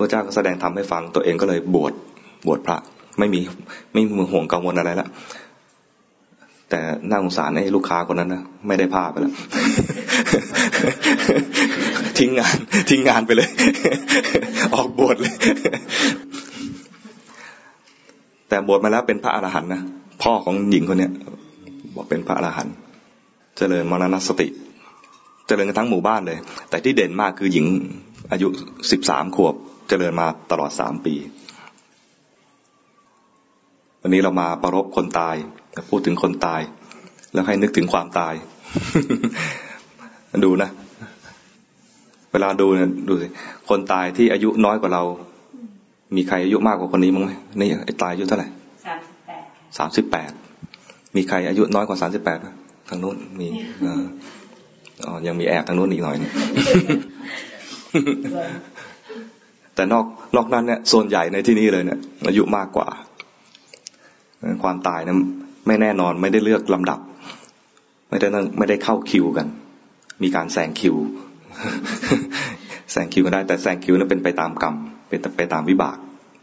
[0.00, 1.92] พระเจ้าก็แสดงทำให้ฟัง ตัวเองก็เลยบวช
[2.46, 2.78] บวชพระ
[3.18, 3.40] ไม่มี
[3.92, 5.08] ไม่มีห่วงกังวลอะไรแล้ว
[6.70, 9.32] แต่น่าสงสารไอ้ลูกค้าคนนั้นนะไม่ได้ผ้าไปแล้ว
[12.18, 12.56] ทิ้งงาน
[12.88, 13.48] ทิ้งงานไปเลย
[14.74, 15.34] ออกบวชเลย
[18.48, 19.82] แต่บวชมาแล้วเป็นพระอรหันต์นะ
[20.22, 21.12] พ่อของหญิงคนเนี้ย
[21.94, 22.74] บอกเป็นพระอรหันต์
[23.56, 24.48] เจริญมรณสติ
[25.46, 26.38] เจริญกันทั้งหมู่บ้านเลย
[26.70, 27.66] แต่ที่เด่นมากคือหญิง
[28.32, 28.48] อายุ
[28.90, 29.54] สิบสามขวบ
[29.90, 31.14] เจริญมาตลอดสามปี
[34.02, 35.36] วันนี้เรามาประรบคนตาย
[35.90, 36.60] พูดถึงคนตาย
[37.32, 38.34] แล้วให้นึกถึงความตาย
[40.44, 40.70] ดูนะ
[42.32, 43.26] เวลาดูเนี่ยดูสิ
[43.68, 45.02] คนตายที่อายุน้อยกว่าเรา
[46.16, 48.48] มีใครอายุมากกว่าคนนี้มั้งไหมนี่ไอ้ตายอายุเท่าไหร่
[48.86, 49.42] สามสิบแปด
[49.78, 50.30] สามสิบแปด
[51.16, 52.38] มีใครอายุน้อยกว่าสามสิบแปด
[52.88, 53.48] ทางนู้นมี
[55.04, 56.30] อ๋อยังมีแอบทางนู้นอีกหน่อยนึง
[59.80, 62.88] แต่นอกนอกนั้นเนี่ยส่วนใหญ่ในที่นี้เลยเนี่ยอายุมากกว่า
[64.62, 65.18] ความตายเนั้น
[65.66, 67.00] ไม่แน่นอนไม่ได้เลือกลำดับ
[68.10, 69.46] ไม่ได้ไม่ได้เข้าคิวกัน
[70.22, 70.96] มีการแซงคิว
[72.92, 74.74] แซงคิวกันได้แต่แซงคิวนั้นเป็นไปตามกรรม
[75.08, 75.96] เป็นไปตามวิบาก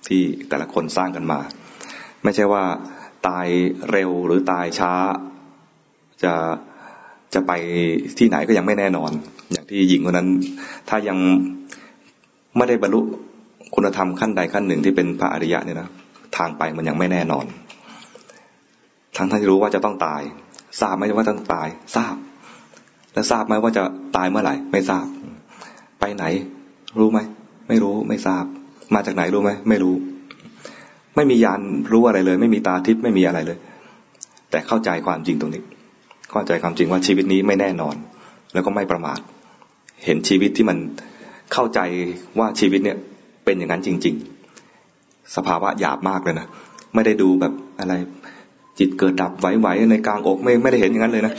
[0.07, 1.39] ที่แต่ละคนสร้างกันมา
[2.23, 2.63] ไม่ใช่ว่า
[3.27, 3.47] ตาย
[3.91, 4.93] เร็วหรือตายช้า
[6.23, 6.33] จะ
[7.33, 7.51] จะไป
[8.17, 9.11] ที่ไหนก็ยังไม่แน่นอน
[9.51, 10.29] อย่างที่หญิงคนนั้น
[10.89, 11.17] ถ้ายัง
[12.57, 13.01] ไม่ได้บรรลุ
[13.75, 15.89] คุณธรรมขั้นใดขั้นหนึ่งที่เป็นพระอริยะเนี่ยนะ
[16.37, 17.45] ทางไปมันยังไม่แน่นอน
[19.17, 20.21] ทั้งท่านรู้ว่าจะต้องตาย
[20.81, 22.15] ทราบไหมว่าต้องตาย ทราบ
[23.13, 23.83] แล้วทราบไหมว่าจะ
[24.15, 25.05] ตายเมื่อไหร่ ไม่ทราบ
[25.99, 26.23] ไปไหน
[26.99, 27.19] รู้ไหม
[27.67, 28.43] ไม่รู้ ไม่ทราบ
[28.93, 29.95] มาจากไหนรู้ไหม ไม่รู้
[31.15, 33.57] ไม่มียานรู้อะไรเลย ไม่มีตาทิพย์ไม่มีอะไรเลย
[34.51, 35.63] แต่เข้าใจความจริงตรงนี้
[36.31, 37.95] เข้าใจความจริงว่าชีวิตนี้ไม่แน่นอน
[38.53, 39.19] แล้วก็ไม่ประมาท
[40.05, 40.77] เห็นชีวิตที่มัน
[41.53, 41.79] เข้าใจ
[42.39, 42.97] ว่าชีวิตเนี่ย
[43.47, 44.15] เป็นอย่างนั้นจริง
[44.73, 46.47] ๆ สภาวะหยาบมากเลยนะ
[46.93, 47.93] ไม่ได้ดูแบบอะไร
[48.79, 51.33] จิตเกิดดับไหวๆในกลางอกไม่ไม่ได้เห็นอย่างนั้นเลยนะ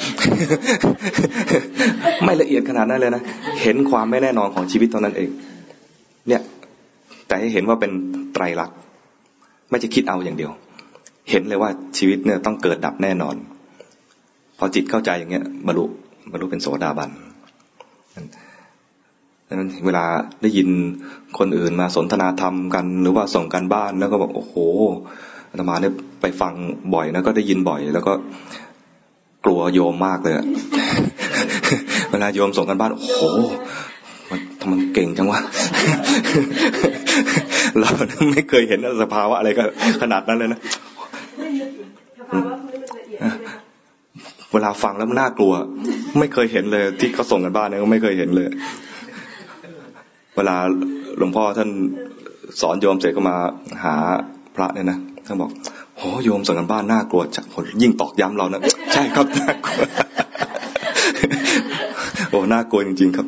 [2.24, 3.22] ไม่ละเอียดขนาดนั้นเลยนะ
[3.62, 5.30] เห็นความไม่แน่นอนของชีวิตเท่านั้นเอง
[6.28, 6.42] เนี่ย
[7.26, 7.92] แต่ให้เห็นว่าเป็น
[8.34, 8.76] ไตรลักษณ์
[9.70, 10.50] ไม่จะคิดเอาอย่างเดียว
[11.30, 13.34] เห็นเลยว่าชีวิตเนี่ยต้องเกิดดับแน่นอน
[14.58, 15.84] พอจิตเข้าใจอย่างเงี้ยบรรลุ
[16.32, 17.10] บรรลุเป็นโสดาบัน
[19.48, 20.04] ดังนั้นเวลา
[20.42, 20.68] ได้ยิน
[21.38, 24.54] คนอื่นมาสนทนาธรรมกัน หรือว่าส่งกันบ้านแล้วก็บอกโอ้โห
[25.50, 26.52] อาตมาเนี่ยไปฟัง
[26.94, 28.12] บ่อยนะก็ได้ยินบ่อย แล้วก็
[29.44, 30.34] กลัวโยมมากเลย
[32.11, 33.22] เวลาโยมส่งกันบ้าน โอ้โห
[34.30, 35.40] มันทำมันเก่งจังวะ
[37.80, 37.88] เรา
[38.32, 39.62] ไม่เคยเห็นสภาวะอะไรก็
[40.02, 40.61] ขนาดนั้นเลยนะ
[44.52, 45.52] เวลาฟังแล้วมันน่ากลัว
[46.18, 48.48] ไม่เคยเห็นเลย ที่เขาส่งกันบ้านเนี่ยก็ไม่เคยเห็นเลย
[50.38, 50.57] เวลา
[51.18, 51.70] หลวงพ่อท่าน
[52.61, 53.37] สอนโยมเสร็จก็มา
[53.85, 53.94] หา
[54.57, 55.51] พระเนี่ยนะท่านบอก
[55.96, 57.46] โหโยมส่งกันบ้านน่ากลัวจัง
[57.83, 58.61] ยิ่งตอกย้ำเรานะ
[58.92, 59.81] ใช่ครับน่ากลัว
[62.31, 63.27] โอ้น่ากลัวจริง ๆ ครับ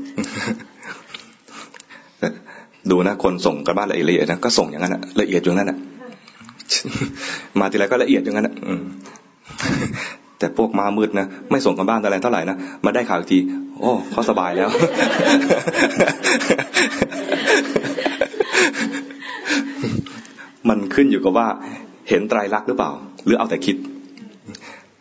[2.90, 5.78] ดูนะคนส่งกันบ้านละเอียดนะก็ส่งอย่างนั้นละเอียดอย่างนั้นนะ
[7.60, 8.54] มาทีไรก็ละเอียดอย่างนั้นนะ
[10.40, 13.38] แต่พวกมามืดนะไม่ส่งกันบ้านอะไรเท่าไหร่นะมาได้ข่าวอีกที
[13.80, 14.68] โอ้เขาสบายแล้ว
[20.68, 21.48] มันขึ้นอยู่กับว่า
[22.08, 22.90] เห็นไตรลักษณ์หรือเปล่า
[23.24, 23.76] หรือเอาแต่คิด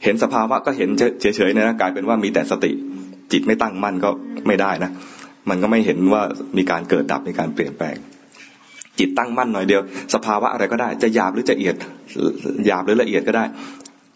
[0.03, 0.89] เห็นสภาวะก็เห็น
[1.21, 2.71] เฉยๆนะกลายเป็นว่ามีแต่สติ
[3.31, 4.09] จิตไม่ตั้งมั่นก็
[4.47, 4.91] ไม่ได้นะ
[5.49, 6.21] มันก็ไม่เห็นว่า
[6.57, 7.95] มีการเกิดดับมีการเปลี่ยนแปลง
[8.99, 9.81] จิตตั้งมั่นหน่อยเดียว
[10.13, 11.75] สภาวะอะไรก็ได้ จะหยาบหรือจะเอียด
[12.65, 13.43] หยาบหรือละเอียดก็ได้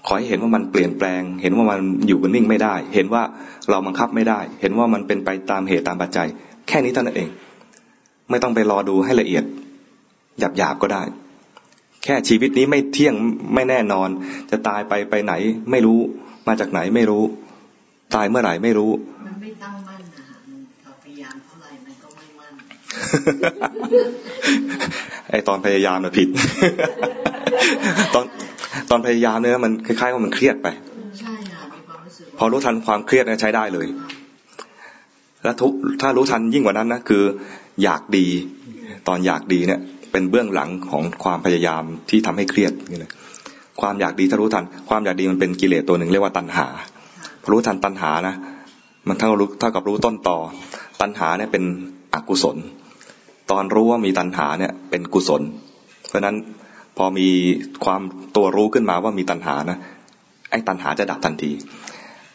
[0.07, 3.23] ขอให้เห็นว่ามันเปลี่ยนแปลง เห็นว่ามันอยู่กันนิ่งไม่ได้ เห็นว่า
[3.69, 6.27] เราบังคับไม่ได้ เห็นว่ามันเป็นไปตามเหตุตามปัจจัย
[6.67, 7.29] แค่นี้เท่านั้นเอง
[8.29, 9.43] ไม่ต้องไปรอดูให้ละเอียด
[10.39, 11.03] หยาบหยาบก็ได้
[12.03, 13.15] แค่ชีวิตนี้ไม่เที่ยง
[13.53, 14.09] ไม่แน่นอน
[14.51, 15.33] จะตายไปไปไหน
[15.71, 15.99] ไม่รู้
[16.47, 17.23] มาจากไหนไม่รู้
[18.15, 18.91] ตายเมื่อไหร่ไม่รู้
[25.29, 26.27] ไอตอนพยายามน่ะผิด
[28.13, 28.25] ตอน
[28.89, 30.67] ตอนพยายามเนี่ยมันคล้ายๆว่ามันเครียดไป
[31.19, 33.87] ใช่ค่ะมีความรู้สึกพอรู้ทันความเครียดเนี่ยใช้ได้เลย
[35.43, 35.71] แล้วทุก
[36.01, 37.23] ถ้ารู้ทันยิ่งกว่านั้นนะคือ
[37.83, 38.25] อยากดี
[39.07, 39.79] ตอนอยากดีเนี่ย
[40.11, 43.11] เป็นเบื้องหลังของความพยายามที่ทำให้เครียดนี่เลย
[43.81, 46.67] ความอยากดีถ้ารู้ทัน ความอยากดีมันเป็นกิเลสตัวหนึ่งเรียกว่าตัณหา
[47.41, 48.35] พอรู้ทันตัณหานะ
[49.07, 50.37] มันเท่ารู้เท่ากับรู้ต้นต่อ
[51.01, 51.63] ตัณหาเนี่ยเป็น
[52.13, 52.57] อกุศล
[53.51, 55.41] ตอนรู้ว่ามีตัณหาเนี่ยเป็นกุศล
[56.07, 56.35] เพราะนั้น
[56.97, 57.27] พอมี
[57.85, 58.01] ความ
[58.35, 59.77] ตัวรู้ขึ้นมาว่ามีตัณหานะ
[60.49, 61.51] ไอ้ตัณหาจะดับทันที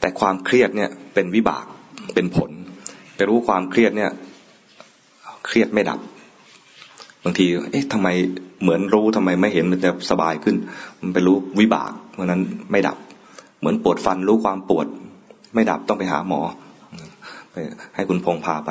[0.01, 1.65] แต่ความเครียดเนี่ยเป็นวิบาก
[2.15, 2.51] เป็นผล
[3.17, 4.11] ไปรู้ความเครียดเนี่ย
[5.47, 6.01] เครียดไม่ดับ
[7.25, 8.09] บางที เอ๊ะทำไม
[8.63, 10.57] เหมือนรู้ทำไมไม่เห็นมันจะสบายขึ้น
[11.01, 12.41] มันไปรู้วิบากเพราะนั้น
[12.73, 12.97] ไม่ดับ
[13.61, 14.87] เหมือนปวดฟันรู้ความปวด
[15.55, 16.41] ไม่ดับต้องไปหาหมอ
[17.51, 17.57] ไป
[17.95, 18.71] ให้คุณพงพาไป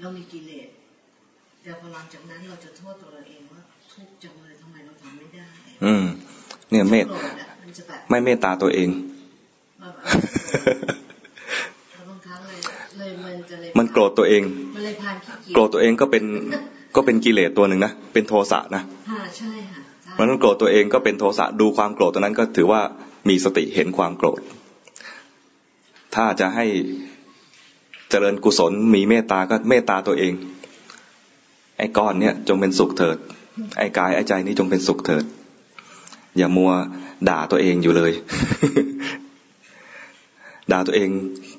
[0.00, 0.68] เรามีกิเลส
[1.62, 3.60] แต่พอหลังจากนั้นเราจะโทษตัวเราเองว่า
[3.92, 5.46] ทุกจังเลยทำไมเราทำไม่ได้
[5.84, 6.04] อืม
[6.70, 7.06] เนี่ยเมต
[8.10, 8.88] ไม่เมตตาตัวเอง
[13.78, 14.42] มันโกรธตัวเอง
[15.54, 16.24] โกรธตัวเองก็เป็น
[16.96, 18.82] ก็เป็นกิเลสตัวหนึ่งนะ เป็นโทสะนะ
[19.38, 19.80] ใช่ค่ะ
[20.18, 22.80] มันนั้นโกรธตัวเองก็เป็นโทสะ ดูความโกรธตัวนั้นก็ถือว่า
[23.28, 24.40] มีสติเห็นความโกรธ
[26.14, 26.66] ถ้าจะให้
[28.10, 30.32] เจริญกุศลมีเมตตาก็เมตตาตัวเอง
[31.78, 33.16] ไอ้ก้อนเนี่ยจงเป็นสุขเถิด
[33.78, 35.24] ไอ้กายไอ้ใจนี้จงเป็นสุขเถิด
[36.36, 36.72] อย่ามัว
[37.28, 38.12] ด่าตัวเองอยู่เลย
[40.72, 41.10] ด่าตัวเอง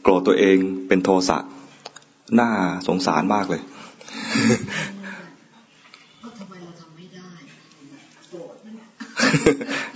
[0.01, 0.57] โกรธตัวเอง
[0.87, 1.37] เป็นโทสะ
[2.39, 2.49] น่า
[2.87, 3.61] สงสารมากเลย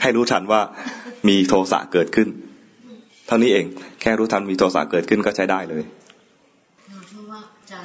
[0.01, 0.61] ให้รู้ทันว่า
[1.27, 2.27] มีโทสะเกิดขึ้น
[3.27, 3.65] เท่านี้เอง
[4.01, 5.83] แค่รู้ทันมีโทสะเกิดขึ้นก็ใช้ได้เลย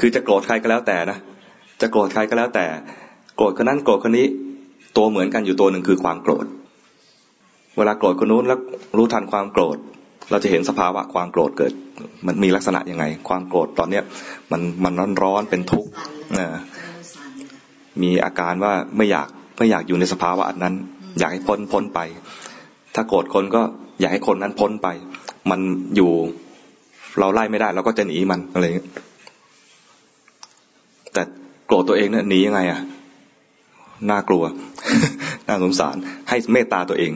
[0.01, 1.19] คือจะโกรธใครก็แล้วแต่นะ
[1.81, 2.67] จะโกรธใครก็แล้วแต่
[3.37, 4.27] โกรธคนนั้นโกรธคนนี้
[4.97, 6.47] ตัวเหมือนกันอยู่ตัวหนึ่งคือความโกรธ
[7.77, 8.59] เวลาโกรธคนนู้นแล้ว
[8.97, 9.77] รู้ทันความโกรธ
[10.31, 11.73] เราจะเห็นสภาวะความโกรธเกิด
[12.27, 14.05] มันมีลักษณะยังไง ความโกรธตอนเนี้ย
[14.53, 15.91] มันมันร้อนร้อนเป็นทุกข์
[18.03, 20.75] มีอาการว่าไม่อยากไม่อยากอยู่ในสภาวะนั้น
[21.19, 22.01] อยากให้พ้นพ้นไป
[22.95, 23.63] ถ้าโกรธคนก็
[24.01, 24.89] อยากให้คนนั้นพ้นไป
[25.51, 25.61] มัน
[25.97, 26.13] อยู่
[27.19, 28.89] เราไล่ไม่ได้เราก็จะหนีมันอะไรอย่างเงี้ย
[31.13, 31.23] แต่
[31.69, 32.81] โกรธตัวเองเนี่ยหนียังไงอะ
[34.11, 34.45] น่ากลัว
[35.49, 35.97] น่าสงสาร
[36.29, 37.13] ให้เมตตาตัวเอง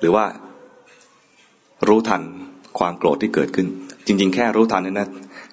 [0.00, 0.24] หรือว่า
[1.88, 2.22] รู้ทัน
[2.78, 3.66] ความโกรธที่เกิดขึ้น
[4.06, 5.08] จริง ๆ แค่รู้ทันเนี่ยนะ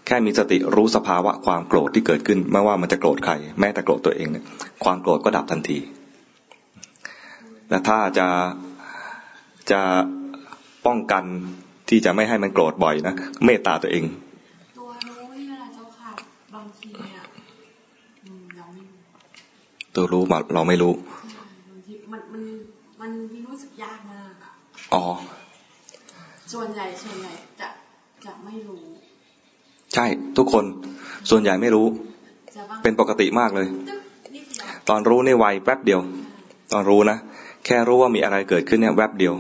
[0.06, 4.44] แค่มีสติรู้สภาวะความโกรธที่เกิดขึ้น ไม่ว่ามันจะโกรธใคร แม้แต่โกรธตัวเองเนี่ย
[4.84, 5.78] ความโกรธก็ดับทันที
[7.70, 8.28] และถ้าจะ
[9.72, 9.82] จะ
[10.86, 11.24] ป้องกัน
[11.90, 14.04] ที่จะไม่ให้มันโกรธบ่อยนะเมตตาตัวเอง
[19.96, 20.94] ตัวรู้มาเราไม่รู้
[22.12, 22.44] มันมัน
[23.02, 23.12] มัน
[23.46, 24.34] รู้สึกยากมาก
[24.94, 25.04] อ๋อ
[26.54, 27.68] ส่วนใหญ่ส่วนใหญ่จะ
[28.26, 28.84] จะไม่รู้
[29.94, 30.06] ใช่
[30.38, 30.66] ทุกคน
[31.30, 31.86] ส่วนใหญ่ไม่รู้
[32.56, 34.02] จะบ้างเป็นปกติมากเลยตึ๊บ
[34.36, 36.02] นิดเดียวตอนรู้ในวัยแป๊บเดียว
[36.74, 37.18] ตอนรู้นะ
[37.66, 39.34] แค่รู้ว่ามีอะไรเกิดขึ้นเนี่ยแวบเดียว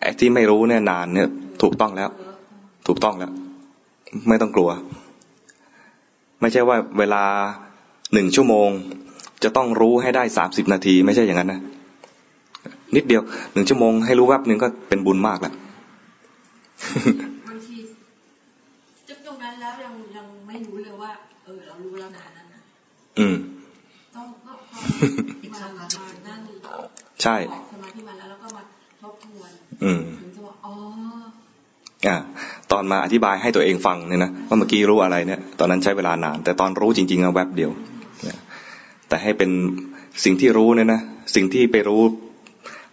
[0.00, 1.28] ไอ้ที่ไม่รู้เนี่ยนานเนี่ย
[1.62, 2.10] ถูกต้องแล้ว
[2.86, 3.32] ถูกต้องแล้ว
[4.28, 4.70] ไม่ต้องกลัว
[6.40, 7.22] ไม่ใช่ว่าเวลา
[8.12, 8.70] หนึ่งชั่วโมง
[9.44, 11.60] จะต้องรู้ให้ได้สามสิบนาที ไม่ใช่อย่างนั้นนะ
[12.96, 15.54] นิดเดียวหนึ่งชั่วโมงให้รู้แวบหนึ่งก็เป็นบุญมากแล้ว
[17.48, 17.76] บางที
[19.08, 21.10] จุดตรงนั้นแล้วยังยังไม่รู้เลยว่า
[21.44, 22.60] เออ เรารู้แล้วนะนั่นนะ
[23.18, 23.36] อืม
[24.16, 24.78] ต้องก็พอ
[25.54, 25.86] มามา
[26.28, 26.40] นั่ง
[27.22, 28.62] ใช่ออกสมาธิมาแล้วแล้วก็มา
[29.02, 29.50] ทบทวน
[29.84, 30.72] อืมถึงจะว่าอ๋อ
[32.06, 32.16] อ่า
[32.72, 37.99] ตอนมาอธิบายให้ตัวเองฟังเนี่ยนะว่าเมื่อกี้รู้อะไรเนี่ย ตอนนั้นใช้เวลานาน แต่ตอนรู้จริงๆอะแวบเดียวเนี่ย
[39.10, 39.50] แต่ให้เป็น
[40.24, 41.00] สิ่งที่รู้เนี่ยนะ
[41.34, 42.02] สิ่งที่ไปรู้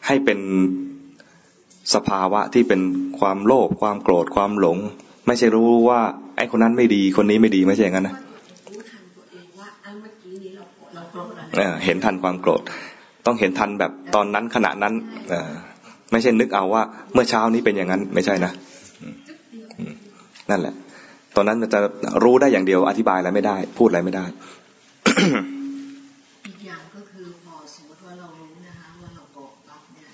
[0.08, 0.40] ให้เป็น
[1.94, 2.82] สภาวะที่เป็น
[3.20, 4.78] ความโลภความโกรธความหลง
[5.28, 6.00] ไม่ใช่รู้ว่า
[6.38, 12.62] ไอ้คนนั้นไม่ดีคนนี้ไม่ดีไม่ใช่อย่างนั้นนะรู้ทันตัวเองว่าอันเมื่อกี้นี้เราโกรธเราโกรธอะไรเออเห็นทันความโกรธ
[13.26, 14.94] ต้องเห็นทันแบบตอนนั้นขณะนั้น
[15.30, 15.52] เออ
[16.12, 18.52] ไม่ใช่นึกเอาว่า เมื่อเช้านี้เป็นอย่างนั้น ไม่ใช่นะ
[19.28, 19.68] จุดเดียว
[20.50, 20.74] นั่นแหละ
[21.36, 21.80] ตอนนั้นมันจะ
[22.24, 24.26] รู้ได้อย่างเดียวอธิบายอะไรไม่ได้ พูดอะไรไม่ได้
[26.48, 30.10] อีกอย่างก็คือพอสมมติว่าเรารู้นะคะว่าเราโกรธปั๊บเนี่ย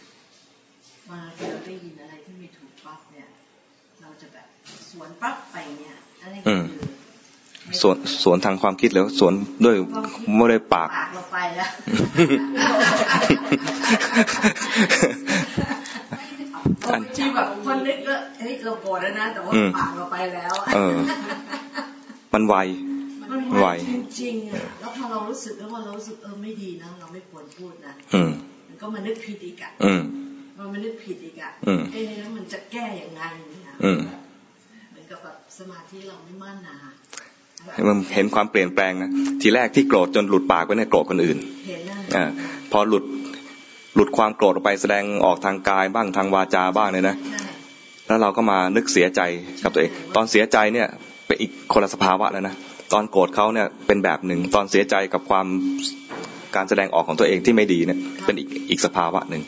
[1.07, 3.27] เวลาที่เรา ได้ยินอะไรที่ไม่ถูกปั๊บเนี่ย
[4.01, 4.47] เราจะแบบ
[4.91, 6.81] สวนปั๊บไปเนี่ยอันนี้ก็คือ
[7.65, 9.33] ไม่สวนสวนทางความคิดแล้วสวน
[9.65, 9.75] ด้วย
[10.37, 11.69] ไม่ได้ปากปากเราไปแล้ว
[16.91, 20.95] อันที่แบบคนนึกก็เฮ้ยเราโกรธแล้วนะแต่ว่าอืมปากเราไปแล้วเออ
[22.33, 22.55] มันไว
[23.31, 28.31] มันไวไวจริงๆอะแล้วพอเรารู้สึกแล้วว่าเรารู้สึกเออไม่ดีนะเราไม่ควรพูดนะอืม
[28.67, 29.93] มันก็มานึกผิดอีกอะอื
[30.57, 33.99] มมันมานึกผิดอีกอะอืมเอ๊ะแล้วมันจะแก้อย่างไงเนี่ยอืม
[34.91, 36.75] เหมือนกับแบบสมาธิเราไม่มั่นนะ
[37.87, 39.09] มันเห็นความเปลี่ยนแปลงนะ
[39.41, 41.37] ทีแรกที่โกรธจนหลุดปากไปเนี่ยโกรธคนอื่น
[41.67, 42.29] เห็นนะอ่า
[42.71, 43.03] พอหลุด
[43.95, 47.49] หลุดความโกรธออกไปแสดงออกทางกายบ้างทางวาจาบ้างเลยนะใช่
[48.07, 49.21] แล้วเราก็มานึกเสียใจ
[49.63, 50.87] กับตัวเอง ตอนเสียใจเนี่ย
[51.27, 52.55] เป็นอีกคนละสภาวะแล้วนะ
[52.93, 55.47] ตอนโกรธเขาเนี่ยเป็นแบบหนึ่งตอนเสียใจกับความ
[56.55, 59.41] การแสดงออกของตัวเองที่ไม่ดีเนี่ยเป็นอีกอีกสภาวะหนึ่ง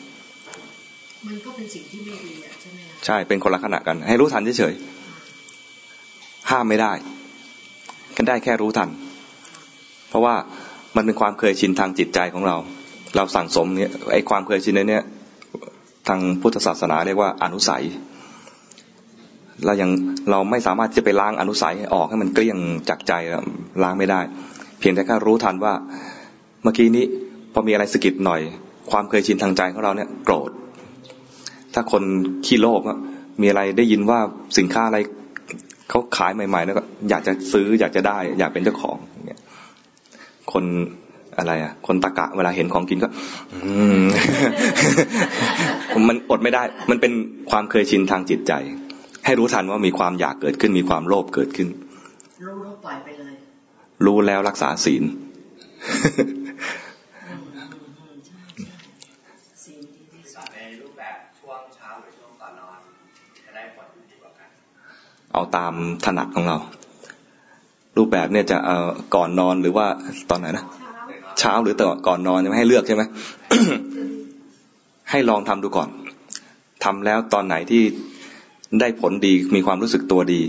[1.26, 6.92] มันก็เป็นสิ่งที่ไม่ดีอะใช่ไหมใช่เป็นคนละขณะกัน ให้รู้ทันเฉยๆห้ามไม่ได้
[8.16, 8.88] กันได้แค่รู้ทัน
[10.08, 10.34] เพราะว่า
[10.96, 12.56] มันเป็นความเคยชินทางจิตใจของเรา
[13.16, 15.04] เราสั่งสมเนี่ยไอ้ความเคยชินเนี่ย
[16.08, 17.84] ทางพุทธศาสนาเรียกว่าอนุสัย
[19.64, 19.90] เรายัง
[20.30, 23.12] เราไม่สามารถจะไปล้างอนุสัยให้ออกให้มันเกลี้ยงจากใจ
[23.82, 24.20] ล้างไม่ได้
[24.78, 25.74] เพียงแต่แค่รู้ทันว่า
[26.62, 27.04] เมื่อกี้นี้
[27.52, 28.40] พอมีอะไรสะกิดหน่อย
[28.90, 30.50] ความเคยชินทางใจของเราเนี่ยโกรธ
[31.76, 32.02] ถ้าคน
[32.46, 32.98] ขี้โลภอะ
[33.40, 34.18] มีอะไรได้ยินว่า
[34.58, 34.98] สินค้าอะไร
[35.90, 39.40] เขาขายใหม่ๆแล้วก็อยากจะซื้ออยากจะได้ อยากเป็นเจ้าของอย่างเงี้ย
[40.52, 40.64] คน
[41.38, 43.08] อะไรอะ คนตะกะเวลาเห็นของกินก็
[43.64, 43.70] อื
[44.02, 44.04] ม
[46.08, 47.12] มันอดไม่ได้ มันเป็น
[47.50, 48.52] ความเคยชินทางจิตใจ
[49.24, 51.68] ให้รู้ทันว่ามีความอยากเกิดขึ้น มีความโลภเกิดขึ้น
[52.46, 53.34] รู้แล้วปล่อยไปเลย
[54.06, 55.02] รู้แล้วรักษาศีล
[65.36, 65.72] เอาตาม
[66.04, 66.58] ถนัดของเรา
[67.96, 69.86] รูปแบบเนี่ยจะเอ่อก่อนนอนหรือว่า
[70.30, 70.64] ตอนไหนนะ
[71.38, 73.02] เช้าหรือต่อก่อนนอนจะไม่ให้เลือกใช่ไหม
[75.10, 75.88] ให้ลองทำดูก่อน
[76.84, 77.82] ทำแล้วตอนไหนที่
[78.80, 80.40] ได้ผลดีมีความรู้สึกตัวดี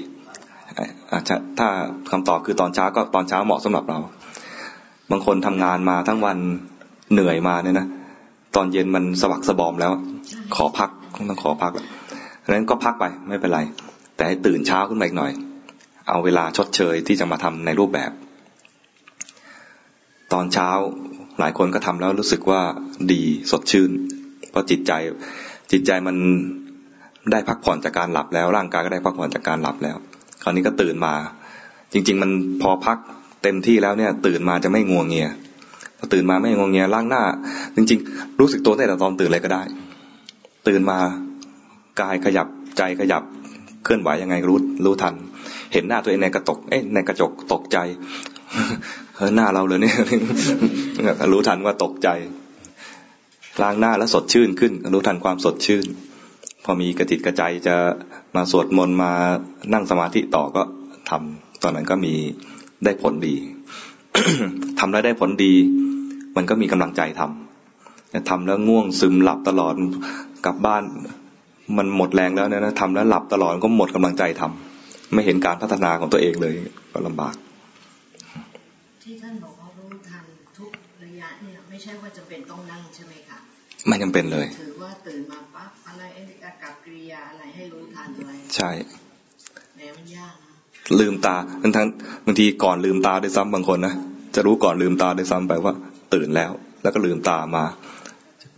[1.11, 1.67] อาจจะถ้า
[2.11, 3.99] คำตอบคือตอนเช้าก็ตอนเช้าเหมาะสำหรับเรา
[5.11, 6.37] บางคนทำงานมาทั้งวัน
[7.13, 7.87] เหนื่อยมาเนี่ยนะ
[8.55, 9.91] ตอนเย็นมันสวักสบอมแล้ว
[10.55, 10.89] ขอพัก
[11.29, 11.71] ต้องขอพัก
[12.43, 13.59] แล้วนั้นก็พักไปไม่เป็นไร
[14.17, 15.31] แต่ให้ตื่นเช้าขึ้นมาอีกหน่อย
[16.09, 18.11] เอาเวลาชดเชยที่จะมาทำในรูปแบบ
[20.33, 20.69] ตอนเช้า
[21.39, 22.61] หลายคนก็ทำแล้วรู้สึกว่า
[23.11, 23.91] ดีสดชื่น
[24.49, 24.91] เพราะจิตใจ
[25.71, 26.15] จิตใจมัน
[27.31, 29.97] ได้พักผ่อนจากการหลับแล้วร่างกายก็ได้พักผ่อนจากการหลับแล้ว
[30.43, 31.13] คราวนี้ก็ตื่นมา
[31.93, 32.97] จริง ๆ มันพอพัก
[33.43, 35.29] เต็มที่แล้วเนี่ย ตื่นมาจะไม่งวงเงีย
[35.97, 37.23] พอตื่นมาไม่งวงเงียล้างหน้า
[37.75, 39.63] จริง ๆ รู้สึกตัวตั้งแต่ตอนตื่นเลยก็ได้
[40.67, 40.99] ตื่นมา
[42.01, 43.23] กายขยับใจขยับ
[43.87, 45.15] เคลื่อนไหวยังไงรู้รู้ทัน
[45.73, 47.77] เห็นหน้าตัวเองในกระจกเอ้ในกระจกตกใจ
[49.17, 49.95] เฮ้ยหน้าเราเลยเนี่ย
[51.31, 52.09] รู้ทันว่าตกใจ
[53.61, 55.85] ล้างหน้าแล้วสดชื่นขึ้น รู้ทันความสดชื่น
[56.63, 57.75] พอมีกระจิตกระใจจะ
[58.35, 59.11] มาสวดมนต์มา
[59.73, 60.63] นั่งสมาธิต่อก็
[61.09, 62.13] ทำตอนนั้นก็มี
[62.83, 63.35] ได้ผลดี
[64.79, 65.53] ทำแล้วได้ผลดี
[66.35, 69.73] มันก็มีกำลังใจทำแต่ทำแล้วง่วงซึมหลับตลอด
[70.45, 70.83] กลับบ้าน
[71.77, 74.43] มันหมดแรงแล้วเนี่ยนะทำแล้วหลับตลอดก็หมดกำลังใจท
[75.13, 76.53] ไม่เห็นการพัฒนาของตัวเองเลย
[76.91, 77.35] ก็ลำบาก
[79.03, 80.23] ที่ท่านบอกว่ารู้ทัน
[80.57, 80.71] ทุก
[81.03, 83.37] ระยะเนี่ยไม่ใช่ว่าจะเป็นต้องนั่งใช่ไหมคะ
[83.87, 88.69] ไม่จำเป็นเลย ถือว่าตื่นมาปั๊บอะไรไอ้อากับกิริยาอะไรให้รู้ทันอะไรใช่
[89.75, 90.51] แหมมันยากนะ
[90.99, 91.87] ลืมตาทั้งทั้ง
[92.25, 93.93] บางทีก่อนลืมตาด้วยซ้ำบางคนนะ
[94.35, 95.73] จะรู้ก่อนลืมตาด้วยซ้ำไปว่า
[96.13, 96.51] ตื่นแล้ว
[96.81, 97.63] แล้วก็ลืมตามา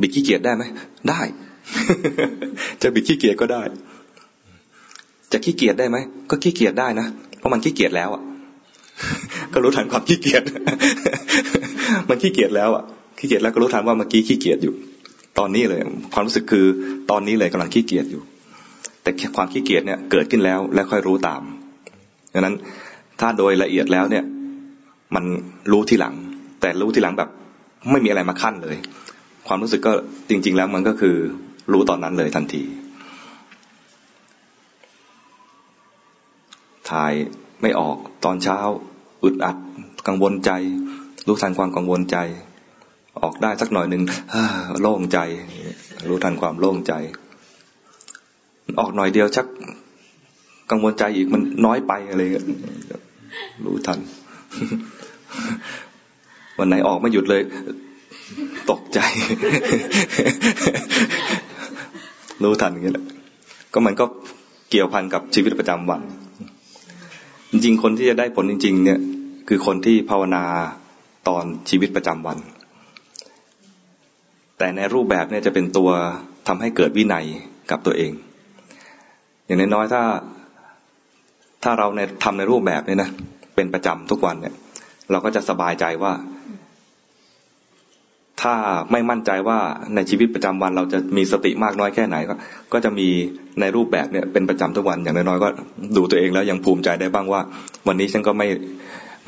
[0.02, 0.64] บิดขี้เกียจได้ไหม
[1.10, 1.20] ได้
[2.82, 3.62] จะบิดขี้เกียจก็ได้
[5.32, 5.98] จะขี้เกียจได้ไหม
[6.30, 8.24] ก็ขี้เกียจได้นะเพราะมันขี้เกียจแล้วอะ
[9.54, 10.44] ก็รู้ทันความขี้เกียจ
[12.10, 12.84] มันขี้เกียจแล้วอะ
[13.18, 14.74] ขี้เกียจแล้วก็รู้ทันว่าเมื่อกี้ขี้เกียจอยู่
[15.40, 15.80] ตอนนี้เลย
[16.14, 16.66] ความรู้สึกคือ
[17.12, 18.22] ตอนนี้เลยกำลังขี้เกียจอยู่
[19.04, 21.42] แต่ความขี้เกียจเนี่ยเกิดขึ้นแล้วแล้วค่อยรู้ตาม
[22.34, 22.56] ดังนั้น
[23.20, 24.24] ถ้าโดยละเอียดแล้วเนี่ย
[25.16, 25.26] มัน
[25.72, 26.16] รู้ทีหลัง
[26.62, 27.30] แต่รู้ทีหลังแบบ
[27.92, 28.78] ไม่มีอะไรมาขั้นเลย
[29.48, 29.92] ความรู้สึกก็
[30.30, 31.16] จริง ๆ แล้วมันก็คือ
[31.72, 32.64] รู้ตอนนั้นเลยทันที
[36.90, 37.14] ถ่าย
[37.62, 38.58] ไม่ออกตอนเช้า
[39.24, 39.58] อึดอัด
[40.08, 40.52] กังวลใจ
[41.28, 42.18] รู้ทันความกังวลใจ
[43.22, 44.04] ออกได้สักหน่อยหนึ่ง
[44.82, 45.20] โล่งใจ
[46.08, 46.94] รู้ทันความโล่งใจ
[48.80, 49.48] ออกหน่อยเดียวชัก
[50.72, 52.22] กังวลใจอีกมันน้อยไปอะไร
[53.66, 54.00] รู้ทัน
[56.58, 57.42] วันไหนออกไม่หยุดเลย
[58.70, 59.00] ตกใจ
[62.44, 63.06] รู้ทันอย่างนี้แหละ
[63.74, 64.06] ก็มันก็
[64.70, 66.02] เกี่ยวพันกับชีวิตประจำวัน
[67.52, 69.00] จริงๆ คนที่จะได้ผลจริง ๆ เนี่ย
[69.48, 70.44] คือคนที่ภาวนา
[71.28, 72.38] ตอนชีวิตประจำวัน
[74.58, 75.90] แต่ในรูปแบบเนี่ยจะเป็นตัว
[76.48, 77.26] ทำให้เกิดวินัย
[77.72, 78.12] กับตัวเอง
[79.46, 80.04] อย่างน้อยๆถ้า
[81.64, 83.10] ถ้าเราในทำในรูปแบบนี้นะ
[83.56, 84.56] เป็นประจำทุกวันเนี่ย
[85.12, 86.14] เราก็จะสบายใจว่า
[88.42, 88.54] ถ้า
[88.92, 89.58] ไม่มั่นใจว่า
[89.96, 92.34] ในชีวิตประจำวันเราจะมีสติมากน้อยแค่ไหนก็
[92.74, 93.08] ก็จะมี
[93.60, 95.50] ในรูปแบบเนี่ยเป็นประจำทุกวันอย่างน้อยๆก็
[95.98, 97.42] ดูตัวเองแล้วยังภูมิใจได้บ้างว่า
[97.88, 98.48] วันนี้ฉันก็ไม่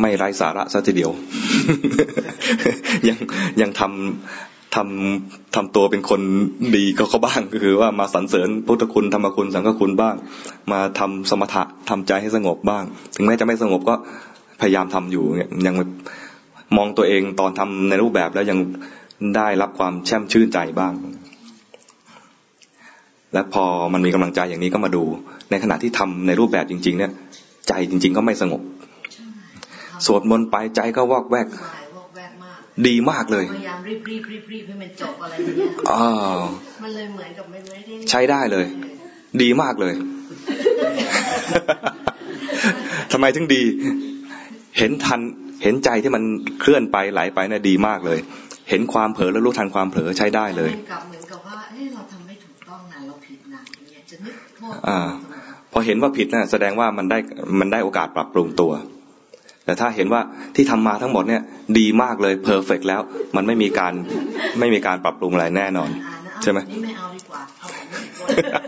[0.02, 1.12] ไม่ไร้สาระซะทีเดียว
[3.08, 3.18] ยัง
[3.62, 6.22] ยังทำทำทำตัวเป็นคน
[6.76, 10.16] ดีก็เขาบ้างก็คือว่ามาสรรเสริญพุทธคุณธรรมคุณสังฆคุณบ้าง
[10.72, 12.84] มาทำสมถะทำใจให้สงบบ้าง
[13.16, 13.96] ถึงแม้จะไม่สงบก็
[14.62, 15.76] พยายามทำอยู่เนี่ยยัง
[16.78, 18.60] มองตัวเองตอนทำในรูปแบบแล้วยัง
[19.36, 20.94] ได้รับความแช่มชื่นใจบ้าง
[23.34, 25.04] และพอมันมีกำลังใจอย่างนี้ก็มาดู
[25.52, 27.12] ในขณะที่ทำในรูปแบบจริง ๆ เนี่ย
[27.68, 28.62] ใจจริง ๆ ก็ไม่สงบ
[30.06, 32.58] สวดมนต์ไปใจก็วอกแวกสายวอกแวกมาก
[32.88, 36.38] ดีมากเลยพยายามรีบรีบรีบรีบให้มันจบอะไรอย่างเงี้ยอ่า
[36.84, 38.66] มันเลยเหมือนกับไม่ไม่ได้ใช้ได้เลย
[39.42, 39.94] ดีมากเลย
[43.12, 43.64] ทำไมถึงดี
[44.78, 45.22] เห็นทัน
[45.64, 46.24] เห็นใจที่มัน
[46.60, 48.20] เคลื่อนไปไหลไปนะ่ะดีมากเลย
[48.72, 55.00] เห็นความเผลอแล้วรู้ทันความเผลอใช้ได้เลยมันกลับเหมือนกับว่าเฮ้ยเราทำไม่ถูกต้องนะเราผิดนะอย่างเงี้ยจะนึกโทษอ่า
[55.72, 57.18] พอเห็นว่าผิดนะแสดงว่ามันได้
[57.60, 58.72] มันได้โอกาสปรับปรุงตัว
[59.66, 60.22] แต่ถ้าเห็นว่า
[60.56, 61.42] ที่ทำมาทั้งหมดเนี่ย
[61.80, 63.02] ดีมากเลยเพอร์เฟกแล้ว
[63.36, 63.94] มันไม่มีการ
[64.60, 68.22] ไม่มีการปรับปรุงอะไรแน่นอนอ่านะใช่ไหมนี่ไม่เอาดีกว่าเอาแบบนี้ดีก
[68.54, 68.62] ว่า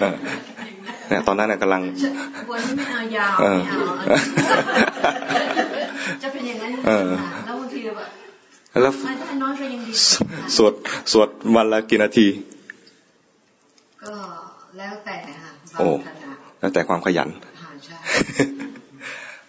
[0.00, 0.14] เออ
[1.08, 1.82] เนี่ยตอนนั้นน่ะกำลัง
[2.50, 4.20] วันนี้ไม่เอายาวเออไม่เอา
[6.22, 7.10] จะเป็นอย่างนั้นเออ
[7.46, 8.08] แล้วบางทีแบบ
[8.72, 9.92] แล้วไม่ได้น้อยก็ยังดี
[10.56, 10.74] สวด
[11.12, 12.26] สวดวันละกี่นาที
[14.02, 14.14] ก็
[14.78, 17.28] แล้วแต่ค่ะโอ้บางขณะแล้วแต่ความขยัน
[17.62, 17.96] หาใช่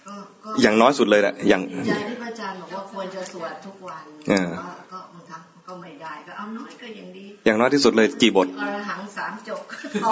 [0.07, 9.61] ก็ก็อย่างน้อยสุดเลยแหละอย่างใจที่พระอาจารย์บอกว่าควรจะสวดทุกวันเออแต่ว่าก็บางครั้งก็ไม่ได้ก็เอาน้อยก็ยังดีอย่างน้อยที่สุดเลยกี่บทอรหังสามจบ
[10.03, 10.11] พอ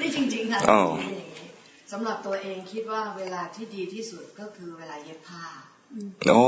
[0.00, 1.48] นี่จริงๆค่ะอ๋อจริงๆอย่างนี้
[1.92, 5.44] สำหรับตัวเองคิดว่าเวลาที่ดีที่สุดก็คือเวลาเย็บผ้า
[6.30, 6.42] โอ้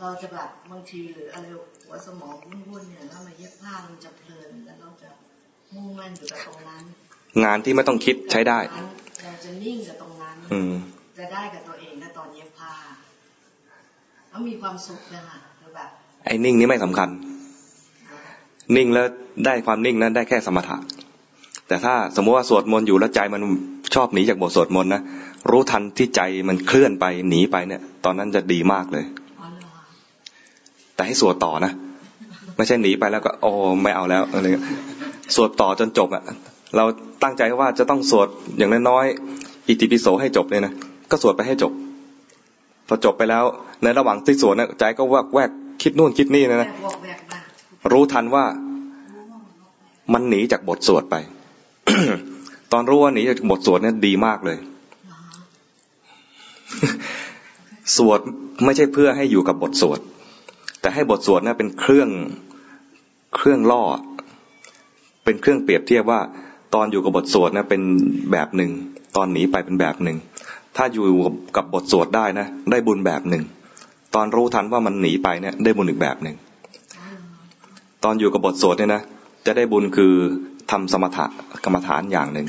[0.00, 1.46] เราจะแบบบางทีหรืออะไร
[1.84, 5.08] หัวสมองวุ่นๆเนี่ยแล้วมาเย็บผ้ามันจะเพลินแล้วเราจะ
[5.74, 6.84] มุ่งมั่นอยู่กับตรงนั้น
[7.44, 8.58] งานที่ไม่ต้องคิดใช้ได้
[9.22, 10.72] เราจะนิ่งกับตรงนั้น อืม
[11.18, 12.72] จะได้กับตัวเองนะตอนเย็บผ้า
[14.28, 15.88] แล้วมีความสุขนะคะคือแบบ
[16.24, 17.08] ไอ้นิ่งนี่ไม่สำคัญ
[18.76, 19.06] นิ่งแล้ว
[19.44, 20.76] ได้ความนิ่งนั้นได้แค่สมถะ
[21.68, 23.42] แต่ถ้าสมมติว่าสวดมนต์อยู่แล้วใจมัน
[23.94, 25.02] ชอบหนีจากบทสวดมนต์นะ
[25.50, 29.04] รู้ทันที่ใจมันเคลื่อนไปหนีไปเนี่ย ตอนนั้นจะดีมากเลย
[30.94, 31.72] แต่ให้สวดต่อนะ
[32.56, 34.46] ไม่ใช่หนีไปแล้วก็โอ้ไม่เอาแล้วอะไร
[35.34, 36.22] สวดต่อจนจบอะ
[36.76, 36.84] เรา
[37.22, 38.28] ตั้งใจว่าจะต้องสวด
[38.58, 40.72] อย่างน้อยๆอิติปิโสให้จบเลยนะ
[41.10, 41.72] ก็สวดไปให้จบ
[42.88, 43.44] พอจบไปแล้ว
[43.82, 45.50] ในระหว่างที่สวดนะใจก็แวกแวก
[45.82, 46.68] คิดนู่นคิดนี่นะนะ
[47.92, 48.44] รู้ทันว่า
[50.12, 51.16] มันหนีจากบทสวดไป
[52.72, 56.90] ตอนรู้ว่าหนีจากบทสวดเนี่ยดีมากเลยเหรอ
[57.96, 58.20] สวด
[58.64, 59.98] ไม่ใช่เพื่อให้อยู่กับบทสวด
[60.80, 62.08] แต่ให้บทสวดนะเป็นเครื่อง
[63.36, 63.82] เครื่องล่อ
[65.24, 66.20] เป็นเครื่องเปรียบเทียบว่า
[66.74, 67.82] ตอนอยู่กับบทสวดนะเป็น
[68.32, 68.70] แบบหนึ่ง
[69.16, 70.16] ตอนหนีไปเป็นแบบหนึ่ง
[70.76, 71.04] ถ้าอยู่
[71.56, 73.44] กับบทสวดได้นะ ได้บุญแบบหนึ่ง
[74.14, 76.36] ตอนรู้ทันว่ามันหนีไปเนี่ย ได้บุญอีกแบบหนึ่ง
[78.04, 79.02] ตอนอยู่กับบทสวดเนี่ยนะ
[79.46, 80.14] จะได้บุญคือ
[80.70, 81.26] ทำสมถะ
[81.64, 82.46] กรรมฐานอย่างหนึ่ง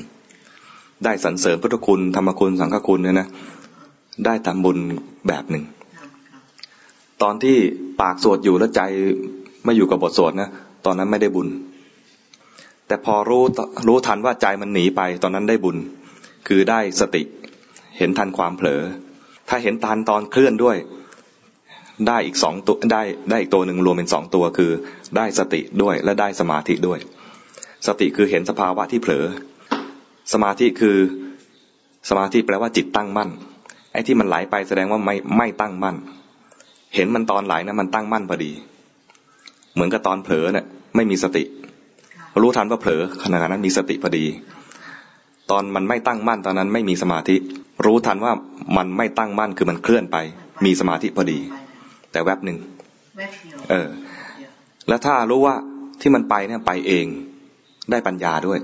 [1.06, 3.28] ได้สรรเสริญพุทธคุณ ธรรมคุณสังฆคุณเนี่ยนะ
[4.26, 4.78] ได้ทำบุญ
[5.28, 5.64] แบบหนึ่ง
[7.22, 7.58] ตอนที่
[8.02, 8.82] ปากสวดอยู่แล้วใจ
[9.66, 10.50] ไม่อยู่กับบทสวดนะ
[10.86, 11.48] ตอนนั้นไม่ได้บุญ
[12.88, 13.44] แต่พอรู้
[13.88, 15.78] รู้ทันว่าใจมันหนีไปตอนนั้นได้บุญ
[16.48, 17.24] คือได้สติ
[17.98, 18.82] เห็นทันความเผลอ
[19.50, 20.78] ถ้าเห็นทันตอนเคลื่อนด้วย
[22.08, 24.72] ได้อีกสองตัวได้ได้อีกตัวหนึ่งรวมเป็นสองตัวคือ
[25.18, 27.00] ได้สติด้วยและได้สมาธิด้วย
[27.88, 29.26] สติคือเห็นสภาวะที่เผลอ
[30.34, 30.98] สมาธิคือ
[32.10, 33.30] สมาธิแปลว่าจิตตั้งมั่น
[33.92, 35.96] ไอ้ที่มันไหลไปแสดงว่าไม่ไม่ตั้งมั่น
[36.96, 38.52] เห็นมันตอนไหลนะมันตั้งมั่นพอดี
[39.74, 40.66] เหมือนกับตอนเผลอเนะี่ย
[40.96, 41.44] ไม่มีสติ
[42.42, 44.26] รู้ทันว่าเผลอขณะนั้นมีสติพอดี
[45.52, 47.36] ตอนมันไม่ตั้งมั่นตอนนั้นไม่มีสมาธิ
[47.86, 48.34] รู้ทันว่า
[48.78, 50.18] มันไม่ตั้งมั่นคือมันเคลื่อนไป
[50.66, 51.40] มีสมาธิพอดี
[52.12, 52.58] แต่แวบหนึ่ง
[53.70, 53.88] เออ
[54.88, 55.56] แล้วถ้ารู้ว่า
[56.02, 57.06] ที่มันไปเนี่ยไปเอง
[57.92, 58.60] ได้ปัญญาด้วย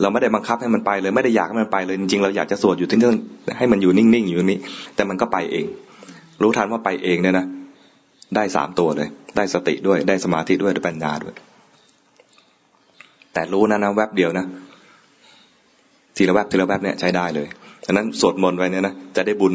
[0.00, 3.10] เราไม่ได้บังคับให้มันไปเลย ไม่ได้อยากให้มันไปเลยจริงๆเราอยากจะสวดอยู่ที่นี่
[3.58, 4.58] ให้มันอยู่นิ่งๆอยู่นี้
[4.94, 5.66] แต่มันก็ไปเอง
[6.42, 7.46] รู้ทันว่าไปเองเนี่ยนะ
[8.36, 11.34] ได้สามตัวเลย ได้สติด้วยได้สมาธิด้วยได้ปัญญาด้วย
[13.32, 14.46] แต่รู้นะนะแวบเดียวนะ
[16.16, 17.46] ทีละแวบทีละแวบเนี่ยใช้ได้เลย
[17.84, 19.54] ดังนั้นสวดมนต์ไว้เนี่ยนะจะได้บุญ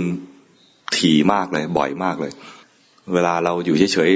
[0.95, 2.31] ถี่มากเลย บ่อยมากเลย
[3.13, 4.11] เวลาเราอยู่เฉย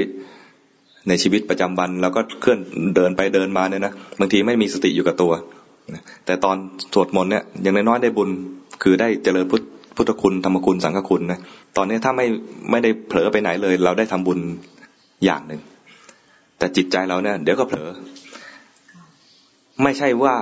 [0.52, 2.58] ๆในชีวิตประจำวันเราก็เคลื่อน
[2.96, 5.32] เดินไปเดินมาเนี่ยนะบางทีไม่มีสติอยู่กับตัว
[6.26, 6.56] แต่ตอน
[6.94, 8.28] สวดมนต์เนี่ยอย่างน้อยๆได้บุญ
[8.82, 9.62] คือได้เจริญพุทธ
[9.96, 11.40] พุทธคุณธรรมคุณสังฆคุณนะ
[11.76, 12.26] ตอนนี้ถ้าไม่
[12.70, 14.38] ไม่ได้เผลอไปไหนเลย เราได้ทำบุญ
[15.24, 15.60] อย่างหนึ่ง
[16.58, 17.88] แต่จิตใจเราเนี่ยเดี๋ยวก็เผลอ
[19.82, 20.34] ไม่ใช่ว่า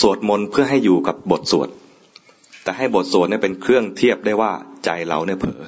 [0.00, 1.68] สวดมนต์เพื่อให้อยู่กับบทสวด
[2.64, 4.52] แต่ให้บทสวดเนี่ยเป็นเครื่องเทียบได้ว่า
[4.84, 5.60] ใจเราเนี่ยเผลอ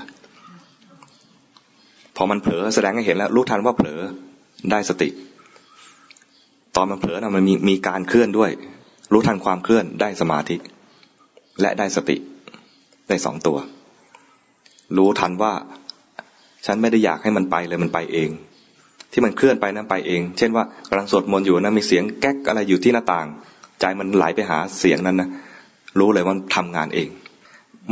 [2.17, 4.01] พอมันเผลอแสดงให้เห็นแล้วรู้ทันว่าเผลอ
[4.71, 5.09] ได้สติ
[6.77, 8.51] ตอนมันเผลอนะมันมีมีการเคลื่อนด้วย
[9.13, 10.57] รู้ทันความเคลื่อนได้สมาธิ
[11.61, 12.17] และได้สติ
[13.09, 13.59] ได้สองตัว
[14.97, 15.53] รู้ทันว่า
[16.67, 18.31] ฉันไม่ได้อยากให้มันไปเลยมันไปเอง
[19.13, 23.27] ที่มันเคลื่อนไปนั้นไปเอง เช่นว่ากำลังสวดมนต์อยู่นะมีเสียงแก๊กอะไรอยู่ที่หน้าต่าง
[23.81, 25.29] ใจมันไหลไปหาเสียงนั้นนะ
[25.99, 27.09] รู้เลยว่าทำงานเอง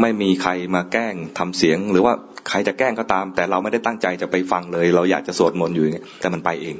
[0.01, 2.13] ไม่มีใครมาแกล้งทำเสียง หรือว่า
[2.49, 6.77] ใครจะแกล้งก็ตาม แต่เราไม่ได้ตั้งใจจะไปฟังเลย เราอยากจะสวดมนต์อยู่อย่างนี้แต่มันไปเอง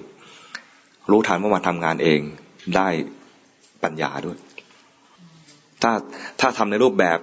[1.11, 2.21] รู้ทันว่ามันทำงานเอง
[2.77, 2.89] ได้
[3.85, 4.39] ปัญญาด้วย
[5.83, 5.93] ถ้า
[6.41, 7.19] ถ้าทำในรูปแบบ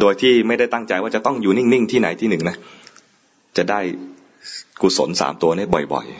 [0.00, 2.56] โดยที่ไม่ได้ตั้งใจว่าจะต้องอยู่นิ่ง ๆ ที่ไหนที่หนึ่งนะ
[3.56, 3.80] จะได้
[4.82, 6.10] กุศลสามตัวนี้บ่อยๆเ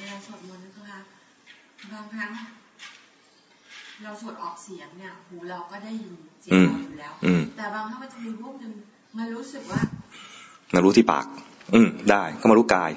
[0.00, 0.98] วลาสวดมนต์นะคะ
[1.92, 2.30] บางครั้ง
[4.02, 7.12] เราสวดออกเสียงเนี่ยหูเราก็ได้ยินเสียงเราอยู่แล้ว
[7.56, 8.72] แต่บางครั้งมันจะมีพวกหนึ่ง
[9.18, 9.80] มารู้สึกว่า
[10.74, 11.26] มารู้ที่ปาก
[11.74, 12.90] อืมได้ ก็มารู้กาย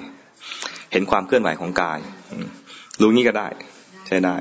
[0.92, 1.98] เห็นความเคลื่อนไหวของกาย
[3.00, 3.48] รู้งี้ก็ได้
[4.08, 4.34] ใช่ได้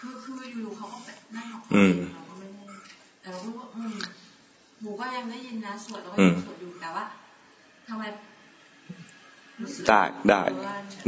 [0.00, 1.94] คือคืออยู่เขาก็แบบนั่งออกอืม
[4.82, 7.04] หมูก็ยังได้ยินนะสวดแล้วก็สวดอยู่แต่ว่า
[7.88, 8.02] ทำไม
[9.88, 10.42] ได้ได้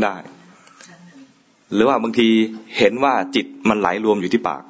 [0.03, 0.15] ได้
[1.75, 2.29] หรือว่าบางที
[2.79, 4.63] เห็นว่าจิตมันไหลรวมอยู่ที่ปาก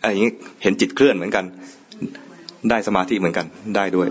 [0.00, 0.32] อะไรอย่างนี้
[0.62, 1.44] เห็นจิตเคลื่อนเหมือนกัน
[2.70, 4.08] ได้สมาธิเหมือนกันได้ด้วย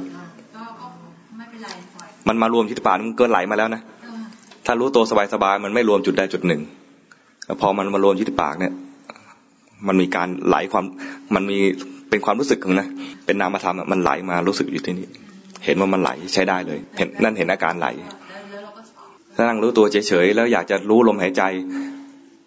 [2.27, 3.81] มันมารวมที่ปากมันเกินไหลมาแล้วนะ
[4.65, 5.03] ถ้ารู้ตัว
[5.33, 6.61] สบายๆมันไม่รวมจุดใดจุดหนึ่ง
[7.61, 8.73] พอมันมารวมที่ปากเนี่ย
[9.87, 10.85] มันมีการไหลความ
[11.35, 11.57] มันมี
[12.09, 12.87] เป็นความรู้สึกของนะ
[13.25, 15.07] เป็นนามธรรมมันไหลมารู้สึกอยู่ที่นี่
[15.65, 17.87] เห็นว่ามันไหลใช้ได้เลย เห็นนั่นเห็นอาการไหล
[19.35, 21.43] ถ้านั่งรู้ตัวเฉยๆแล้วอยากจะรู้ลมหายใจ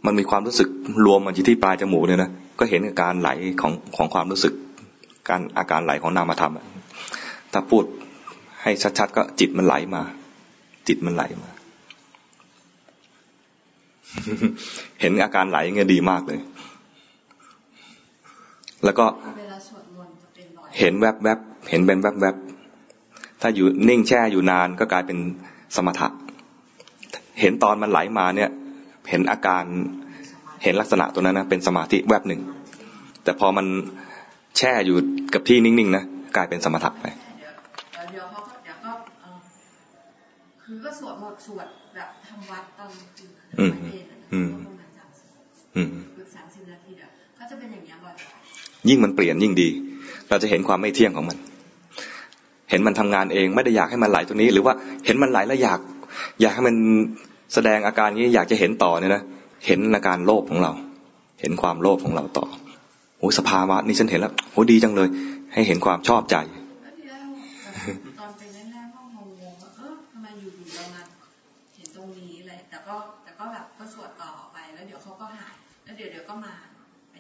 [0.07, 0.69] มันมีความรู้สึก
[1.07, 3.31] รวมมันอยู่ที่ปลายจมูกเนี่ยนะก็เห็นอาการไหล
[3.61, 4.55] ของของความรู้สึก
[5.29, 6.53] การอาการไหลของนามธรรม
[7.53, 7.85] ถ้าพูด
[8.63, 10.03] ให้ชัดๆก็จิตมันไหลมา
[10.89, 11.49] จิตมันไหลมา
[15.01, 16.41] เห็นอาการไหลเงี้ยดีมากเลย
[18.85, 19.07] แล้วก็
[20.79, 21.39] เห็นแวบแวบ
[21.71, 22.37] เห็นเป็นแวบแวบ
[23.41, 25.19] ถ้าอยู่นิ่งแช่อยู่นานก็กลายเป็น
[25.77, 26.09] สมถะ
[27.41, 28.51] เห็นตอนมันไหลมาเนี่ย
[29.11, 29.65] เห็นอาการ
[30.63, 32.41] เห็นลักษณะตัวนั้นนะเป็นสมาธิแวบหนึ่ง
[33.25, 33.67] แต่พอมัน
[34.59, 34.97] แช่อยู่
[35.35, 36.05] กับที่นิ่งๆนะ
[36.37, 37.07] กลายเป็นสมถะไป
[38.11, 38.91] เดี๋ยวเขาก็เดี๋ยวก็
[40.73, 43.73] คือก็สวดหมดสวดแบบทำวัดตอนคืนอืม
[44.33, 44.51] อืม
[45.77, 45.89] อืม
[46.35, 48.15] สามสิบนาทีเดี๋ยวก็จะเป็นอย่างนี้บ่อย
[48.89, 49.69] ยิ่งมันเปลี่ยนยิ่งดี
[50.29, 51.39] เราจะเห็นความไม่เที่ยงของมัน
[52.71, 54.75] เห็นมันทำงานเองไม่ได้อยากให้มันไหลตรงนี้ หรือว่า
[55.07, 55.81] เห็นมันไหลแล้วอยาก
[56.41, 56.75] อยากให้มัน
[57.55, 59.23] แสดงอาการนี้อยากจะเห็นต่อเนี่ยนะ
[59.67, 60.73] เห็นอาการโลภของเรา
[61.41, 62.47] เห็นความโลภของเราต่อ
[63.19, 65.09] โอ้สภาวะนี่ฉันเห็นแล้วโอ้ดีจังเลย
[65.55, 66.37] ให้เห็นความชอบใจ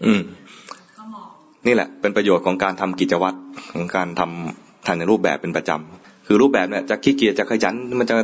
[0.06, 0.20] อืม
[1.66, 3.36] นี่แหละ เป็นประโยชน์ของการทำกิจวัตร
[3.72, 8.16] ของการทำทางในรูปแบบเป็นประจำคือรูปแบบเนี่ยจะขี้เกียจจะขยันมันจะ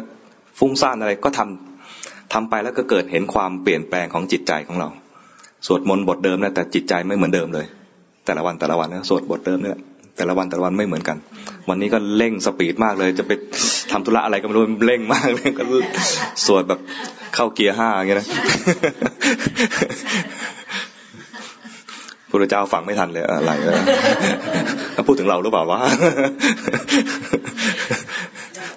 [0.58, 4.88] ฟุ้งซ่านอะไรก็ทำทำไปแล้วก็เกิดเห็นความเปลี่ยนแปลงของจิตใจของเรา
[5.66, 7.66] สวดมนต์บทเดิมนะแต่จิตใจไม่เหมือนเดิมเลย
[8.26, 9.78] แต่ละวันแต่ละวันนะสวดบทเดิมเนี่ย
[10.16, 11.16] แต่ละวันแต่ละวันไม่เหมือนกัน
[11.68, 13.32] วันนี้ก็เร่งสปีดมากเลย จะไป
[13.92, 15.62] ทำธุระอะไรก็ไม่รู้เร่งมากเลยก็
[16.46, 16.80] สวดแบบ
[17.34, 18.28] เข้าเกียร์ห้าอย่างเงี้ยนะ
[22.42, 23.52] พระเจ้าฟังไม่ทันเลยอะไร
[24.94, 25.80] แล้วพูดถึงเราหรือเปล่าวะ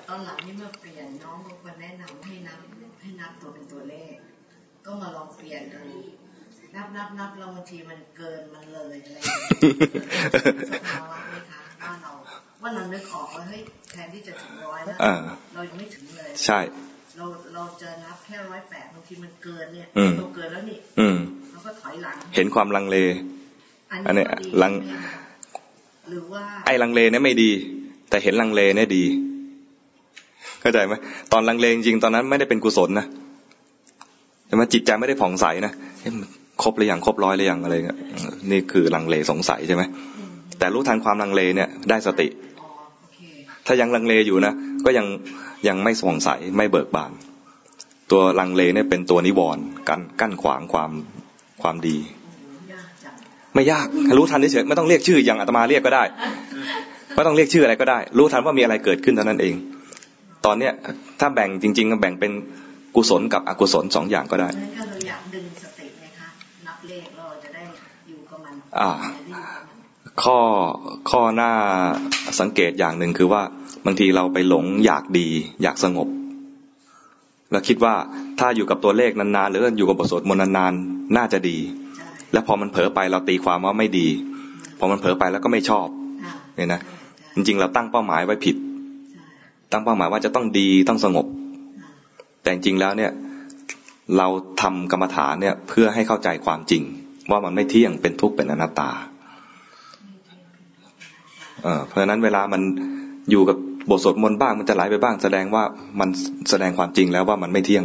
[0.09, 2.59] ตอนหลังนี่เมื่อเปลี่ยนน้องมาแนะนำให้นับ
[3.01, 4.15] ให้นับตัวเป็นตัวเลข
[4.85, 5.83] ก็มาลองเปลี่ยนดู
[6.75, 9.17] นับนับนับเราบางทีมันเกินมันเลยอะไร
[10.73, 12.11] สภาวะไหมคะว่าเรา
[12.61, 14.97] ว่าเรานึกออกว่าเฮ้ยแทนที่จะถึงร้อยแล้ว
[15.53, 16.59] เรายังไม่ถึงเลย ใช่
[17.17, 19.87] เราเราจะนับแค่ร้อยแปดบางทีมันเกินเนี่ย
[20.17, 20.79] เราเกินแล้วนี่
[21.51, 22.97] เราก็ถอยหลัง เห็นความลังเล
[24.07, 24.25] อันนี้
[24.61, 24.71] ลัง
[26.09, 27.51] หรือว่าไอ้ลังเลเนี่ยไม่ดี
[28.09, 29.03] แต่เห็นลังเลเนี่ยดี
[30.61, 30.93] เข้าใจไหม
[31.31, 33.05] ตอนลังเลจริงตอนนั้นไม่ได้เป็นกุศลนะ
[34.47, 35.73] แต่มาจิตใจไม่ได้ผ่องใสนะ
[36.63, 37.97] ครบหรือยังครบร้อยหรือยังอะไรเงี้ย
[38.51, 39.83] นี่คือลังเลสงสัยใช่ไหม
[40.59, 42.27] แต่รู้ทันความลังเลเนี่ยได้สติ
[43.65, 44.53] ถ้ายังลังเลอยู่นะ
[44.85, 45.05] ก็ยัง
[45.67, 47.11] ยังไม่สงสัยไม่เบิกบาน
[48.11, 50.91] ตัวลังเลเนี่ยเป็นตัวนิวรณ์กันกั้นขวางความ
[51.61, 51.97] ความดี
[53.53, 53.87] ไม่ยาก
[54.17, 56.03] รู้ทันเฉยไม่ต้องเรียกชื่ออย่างอาตมาเรียกก็ได้
[57.15, 59.55] ไม่ต้องเรียกชื่ออะไรก็ได้ รู้ทันว่ามีอะไรเกิดขึ้นเท่านั้นเอง
[60.45, 60.73] ตอนเนี้ย
[61.19, 62.31] ถ้าแบ่งจริงๆก็แบ่งเป็น
[62.95, 66.29] กุศลกับอกุศลสองอย่างก็ได้ก็เราอยากดึงสติไงคะ
[66.67, 67.63] นับเลขเราจะได้
[68.09, 68.89] อยู่กับมันอ่า
[70.23, 70.39] ข้อ
[71.09, 71.51] ข้อหน้า
[72.39, 73.41] สังเกตอย่างหนึ่งคือว่า
[73.85, 75.27] บางทีเราไปหลงอยากดี
[75.63, 76.07] อยากสงบ
[77.51, 77.95] แล้วคิดว่า
[78.39, 81.57] ถ้าอยู่กับตัวเลขนานๆหรืออยู่กับบทสวดมนต์นานๆน่าจะดี
[82.33, 84.07] แล้วพอมันเผลอไปเราตีความว่าไม่ดี
[84.79, 85.87] พอมันเผลอไปแล้วก็ไม่ชอบ
[86.55, 86.81] เนี่ยนะ
[87.35, 88.55] จริงๆ เราตั้งเป้าหมายไว้ผิด
[89.71, 91.25] ตั้งเป้าหมายว่าจะต้องดีต้องสงบ
[92.41, 93.11] แต่จริงแล้วเนี่ย
[94.17, 94.27] เรา
[94.61, 96.83] ทำกรรมฐานเนี่ยเพื่อให้เข้าใจความจริง
[97.31, 98.89] ว่ามันไม่เที่ยงเป็นทุกข์เป็นอนัตตา
[101.63, 102.61] เออเพราะฉะนั้นเวลามัน
[103.31, 103.57] อยู่กับ
[103.89, 105.63] บทสวดมนต์บ้างมันจะไหลไปบ้าง แสดงว่า
[105.99, 106.09] มัน
[106.49, 107.83] แสดงความจริงแล้วว่ามันไม่เที่ยง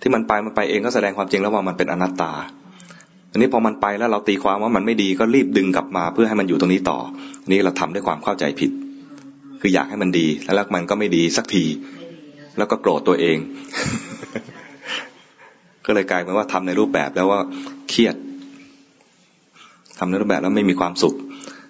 [0.00, 2.32] ที่มันไปมันไปเองก็แสดงความจริงแล้วว่ามันเป็นอนัตตา
[3.34, 6.98] อันนี้พอมันไปแล้วเราตีความว่ามันไม่ดีก็รีบดึงกลับมาเพื่อให้มันอยู่ตรงนี้ต่อ
[7.50, 8.70] นี่เราทำด้วยความเข้าใจผิด
[9.60, 11.64] คืออยากให้มันดีแล้วมันก็ไม่ดีสักที
[12.58, 13.38] แล้วก็โกรธตัวเอง
[15.86, 17.40] ก็เลยกลายเป็นว่าทำในรูปแบบแล้วว่า
[17.90, 18.14] เครียด
[19.98, 21.14] ทำในรูปแบบแล้วไม่มีความสุข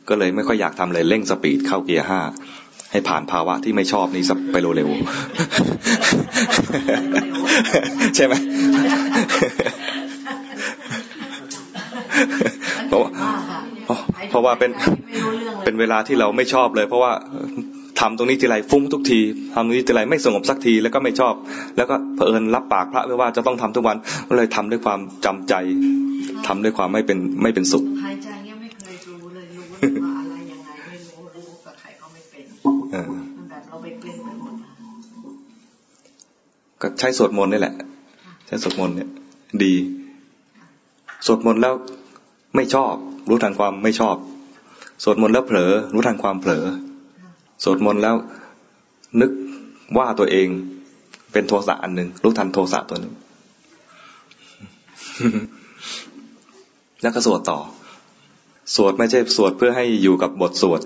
[0.08, 2.20] ก็เลยไม่ค่อยอยากทำเลยเร่งสปีดเข้าเกียร์ห้า
[2.90, 8.34] ให้ผ่านภาวะที่ไม่ชอบนี้สไปเร็วๆใช่ไหม
[12.88, 13.00] เพราะ
[14.30, 14.70] เพราะว่าเป็น
[15.64, 17.12] เป็นเวลาที่เราไม่ชอบเลย เพราะว่า
[18.00, 19.20] ทำตรงนี้ทีไรฟุ้งทุกที
[19.54, 21.34] ทำตรงนี้ทีไรไม่สงบสักทีแล้วก็ไม่ชอบ
[21.76, 23.96] แล้วก็เผอิญรับปากพระไว้ว่าจะต้องทำทุกวัน
[24.28, 25.54] ก็เลยทำด้วยความจำใจ
[26.46, 29.64] ทำด้วยความไม่เป็นไม่เป็นสุขหายใจเนี่ยไม่เคยรู้เลยรู้
[30.04, 32.44] ว่าอะไรยังไงไม่รู้รู้กับใครก็ไม่เป็น
[33.38, 34.54] มันแบบเราไปเปลี่ยนไปหมด
[36.80, 37.74] ก็ใช้สวดมนต์นี่แหละ
[38.46, 39.08] ใช้สวดมนต์เนี่ย
[39.62, 39.74] ดี
[41.26, 41.74] สวดมนต์แล้ว
[42.56, 42.94] ไม่ชอบ
[43.28, 44.16] รู้ทันความไม่ชอบ
[45.02, 46.64] สวดมนต์แล้วเผลอ รู้ทันความเผลอ
[47.64, 48.16] สวดมนต์แล้ว
[49.20, 49.30] นึก
[49.98, 50.48] ว่าตัวเอง
[51.32, 53.14] เป็นโทสะอันหนึ่งรู้ทันโทสะตัวหนึ่ง
[57.02, 57.58] แล้วก็สวดต่อ
[58.76, 60.80] สวดไม่ใช่สวดเพื่อให้อยู่กับบทสวด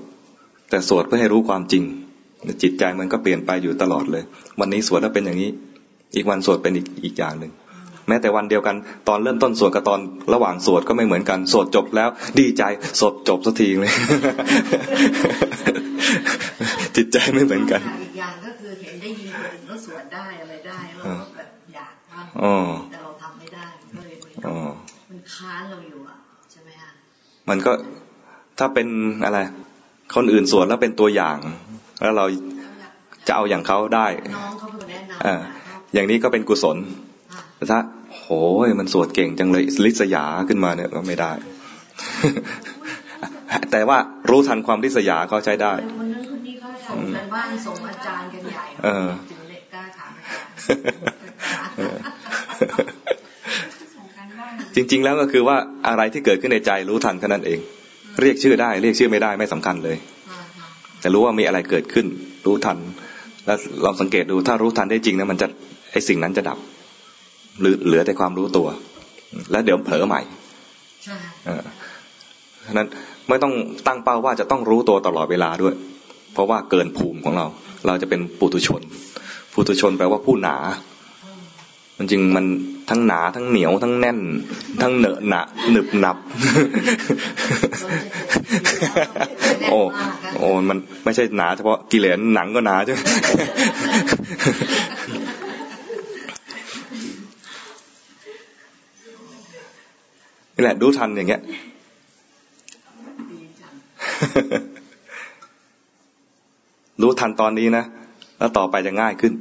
[0.70, 1.84] แต่สวดเพื่อให้รู้ความจริง
[2.62, 4.22] จิตใจมันก็เปลี่ยนไปอยู่ตลอดเลย
[4.60, 5.50] วันนี้สวดแล้วเป็นอย่างนี้
[6.14, 7.52] อีกวันสวดเป็นอีกอีกอย่างหนึ่ง
[8.09, 8.76] แม้แต่วันเดียวกัน
[9.09, 10.00] ตอนเริ่มต้นสวดกับตอน
[10.34, 12.09] ระหว่างสวดก็ไม่เหมือนกัน สวดจบแล้ว
[12.40, 12.62] ดีใจ
[13.00, 13.92] สวดจบสักทีเลย
[16.96, 21.04] จิตใจไม่เหมือนกันอีกอย่างก็คือเห็นได้ยินคนอื่นก็สวดได้อะไรได้เรา
[21.36, 24.16] แบบอยากทำแต่เราทำไม่ได้ก็เลย
[25.11, 26.16] มันค้านเราอยู่อะ
[26.50, 26.90] ใช่ไหมฮะ
[27.48, 27.72] มันก็
[28.59, 28.88] ถ้าเป็น
[29.24, 29.38] อะไร
[30.14, 31.36] คนอื่นสวดแล้วเป็นตัวอย่าง
[32.02, 32.26] แล้วเรา
[33.28, 34.06] จะเอาอย่างเขาได้
[34.36, 36.76] น้องเขาเป็นแนะนำอย่างนี้ก็เป็นกุศล
[37.56, 37.78] แต่ถ้า
[38.28, 38.34] โห
[38.66, 41.32] ยมันสวดเก่งจังเลยลิษยาขึ้นมาเนี่ยก็ไม่ได้
[43.70, 43.98] แต่ว่า
[44.30, 48.64] รู้ทันความลิษยาเขาใช้ได้วันนั้นคนนี้เขาทำกันบ้านส่งอาจารย์กันใหญ่
[49.30, 50.38] ถึงเล็กกล้าถามอาจา
[54.82, 55.56] รย์จริง ๆ แล้วก็คือว่า
[55.88, 57.58] อะไรที่เกิดขึ้นในใจรู้ทันแค่นั้นเอง
[58.20, 59.96] เรียกชื่อได้ เรียกชื่อไม่ได้ไม่สำคัญเลย
[61.00, 62.06] แต่รู้ว่ามีอะไรเกิดขึ้น
[62.46, 62.78] รู้ทัน
[63.46, 65.46] แล้วลองสังเกตดูถ้ารู้ทันได้จริงนะมันจะ
[65.92, 66.77] ไอสิ่งนั้นจะดับหรือ
[67.59, 68.68] เหลือแต่ความรู้ตัว
[69.50, 70.20] แล้วเดี๋ยวเผลอใหม่
[71.04, 71.16] ใช่
[72.66, 72.88] ฉะนั้น
[73.28, 73.54] ไม่ต้อง
[73.86, 75.74] ตั้งเป้าว่าจะต้องรู้ตัวตลอดเวลาด้วย
[76.32, 77.46] เพราะว่าเกินภูมิของเรา
[77.86, 78.82] เราจะเป็นปุถุชน
[79.52, 80.56] ปุถุชนแปลว่าผู้หนา
[81.98, 82.44] มันจริงมัน
[82.90, 84.18] ทั้งหนาทั้งเหนียวทั้งแน่น
[84.82, 86.16] ทั้งเหนอะหนะหนึบหนับ
[89.68, 89.78] โอ้
[90.36, 93.00] โอ้มันไม่ใช่หนาเฉพาะกิเลสหนังก็หนาใช่ไหม
[100.59, 101.40] นี่แหละดูทันอย่างเงี้ย
[107.02, 107.84] รู้ทันตอนนี้นะ
[108.38, 109.32] แล้วต่อไปจะง่ายขึ้น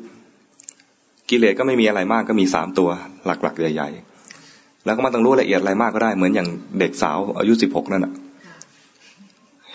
[1.30, 2.90] กิเลสก็ไม่มีอะไรมากก็มีสามตัว
[3.26, 3.90] หลักๆ ใหญ่
[4.38, 6.48] ๆ แล้วก็มาต้องรู้ละเอียดอะไรมากก็ได้ เหมือนอย่าง
[6.80, 8.14] เด็กสาวอายุสิบหกนั่นอะ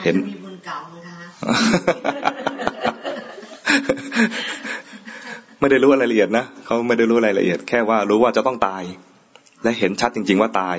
[0.03, 1.27] เห็นมีบุญเก่านะคะ
[5.61, 8.83] ไม่ได้รู้รายละเอียดนะเขาไม่ได้รู้รายละเอียด แค่ว่ารู้ว่าจะต้องตาย
[9.63, 10.77] และเห็นชัดจริง ๆ ว่าตาย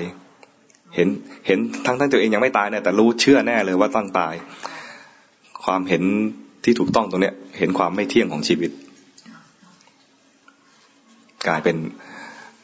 [0.94, 1.08] เห็น
[1.46, 4.34] เห็นทั้งทั้งตัวเองยังไม่ตายเนี่ยแต่รู้เชื่อแน่เลยว่าต้องตาย
[5.64, 6.02] ความเห็น
[6.64, 8.70] ที่ถูกต้องตรงเนี้ย เห็นความไม่เที่ยงของชีวิต
[11.48, 11.76] กลายเป็น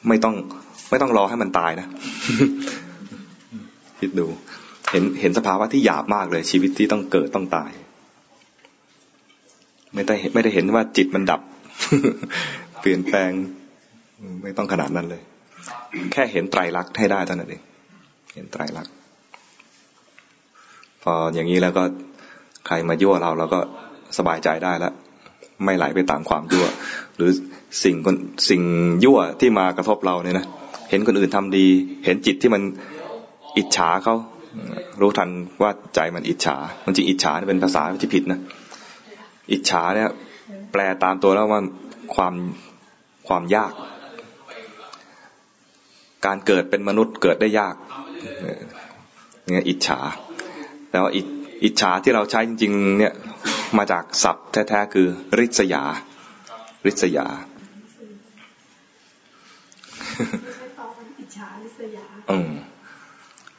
[0.09, 0.35] ไม่ต้อง
[0.91, 1.87] ไม่ต้องรอให้มันตายนะ
[3.99, 4.27] คิดดู
[4.91, 7.71] เห็นเห็นสภาวะที่หยาบมากเลย ชีวิตที่ต้องเกิดต้องตาย
[9.95, 11.41] ไม่ได้ไม่ได้เห็นว่าจิตมันดับ
[12.81, 13.31] เปลี่ยนแปลง
[14.43, 15.23] ไม่ต้องขนาดนั้นเลย
[16.13, 17.63] แค่เห็นไตรลักษณ์ให้ได้เท่านั้นเอง
[18.35, 18.95] เห็นไตรลักษณ์
[21.03, 21.85] พออย่างนี้แล้วก็
[22.67, 23.61] ใครมายั่วเราเราก็
[24.19, 24.93] สบายใจได้แล้ว
[25.65, 26.67] ไม่ไหลไปตามความยั่ว
[27.17, 27.31] หรือ
[27.85, 28.17] สิ่งคน
[28.51, 28.63] สิ่ง
[29.05, 30.47] ยั่วที่มากระทบเราเนี่ยนะ
[30.91, 31.67] เห็นคนอื่นทำดี
[32.05, 32.63] เห็นจิตที่มัน
[33.57, 34.15] อิจฉาเขา
[35.01, 35.31] รู้ทัน
[35.63, 38.41] ว่าใจมันอิจฉามันจริงอิจฉาเป็นภาษาที่ผิดนะ
[39.53, 40.11] อิจฉาเนี่ย
[40.73, 41.63] แปลตามตัวแล้วว่า
[42.15, 42.35] ความ
[43.29, 43.73] ความยาก
[46.27, 47.75] การเกิดเป็นมนุษย์เกิดได้ยาก
[49.51, 50.01] เนี่ยอิจฉา
[50.91, 51.11] แต่ว่า
[51.65, 53.13] อิจฉาที่เราใช้จริงๆเนี่ย
[53.79, 55.07] มาจากศัพท์แท้ๆคือ
[55.39, 55.83] ริษยา
[56.87, 57.27] ริษยา
[62.31, 62.51] อืม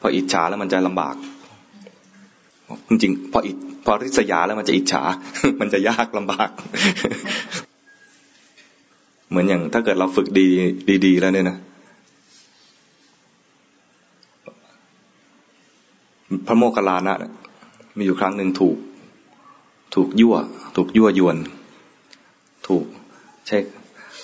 [0.00, 1.16] พออิจฉาแล้วมันจะลำบาก
[2.88, 3.52] จริงๆพออิ
[3.86, 5.02] พอริษยาแล้วมันจะอิจฉา
[5.60, 6.50] มันจะยากลำบาก
[9.28, 10.46] เหมือนอย่างถ้าเกิดเราฝึกดี
[11.06, 11.58] ดีๆแล้วเนี่ยนะ
[16.52, 17.16] ระโมคคัลลานะ
[17.96, 18.76] มีอยู่ครั้งหนึ่งถูก
[19.94, 20.36] ถูกยั่ว
[20.76, 21.36] ถูกยั่วยวน
[22.68, 22.84] ถูก
[23.46, 23.56] ใช้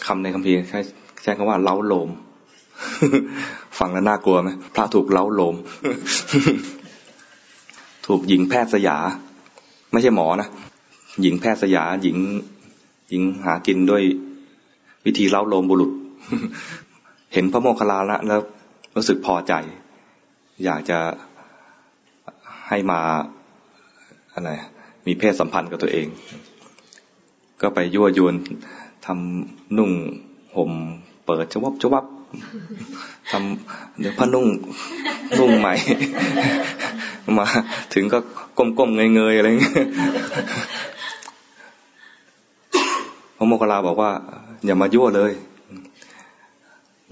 [0.06, 0.78] คำในคัมภีร์ใช้
[1.22, 2.08] ใช้คำว่าเล้าโลม
[3.78, 5.54] ฟังแล้วน่ากลัวไหมพระถูกเล้าโลม
[8.06, 8.96] ถูกหญิงแพทย์สยา
[9.92, 10.48] ไม่ใช่หมอนะ
[11.22, 12.16] หญิงแพทย์สยา หญิง
[13.08, 14.02] หญิงหากินด้วย
[15.06, 15.90] วิธีเล้าโลมบุรุษ
[17.32, 18.40] เห็นพระโมคคัลลานะแล้ว
[18.96, 19.52] รู้สึกพอใจ
[20.64, 20.98] อยากจะ
[22.68, 23.00] ให้มา
[24.34, 24.50] อะไร
[25.06, 26.06] มีเพศสัมพันธ์กับตัวเอง
[27.60, 28.34] ก็ไปยั่วยวน
[29.06, 29.90] ทำนุ่ง
[30.56, 30.72] ห่ม
[31.26, 32.04] เปิดชวับชวับ
[33.30, 34.46] ทำเดี๋ยวผ้านุ่ง
[35.38, 35.74] นุ่งใหม่
[37.38, 37.46] มา
[37.94, 38.18] ถึงก็
[38.58, 39.74] ก้มๆเงยๆอะไรเงี้ย
[43.36, 44.10] พระโมคคัลลาบอกว่า
[44.64, 45.32] อย่ามายั่วเลย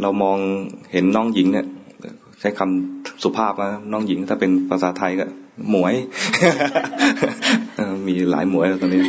[0.01, 0.39] เรามอง
[0.93, 1.67] เห็นน้องหญิงเนี่ย
[2.41, 5.25] ใช้คำสุภาพนะน้องหญิงถ้าเป็นภาษาไทยก็
[5.71, 5.95] หมวย
[8.07, 9.01] มีหลายหมวยตอนนี้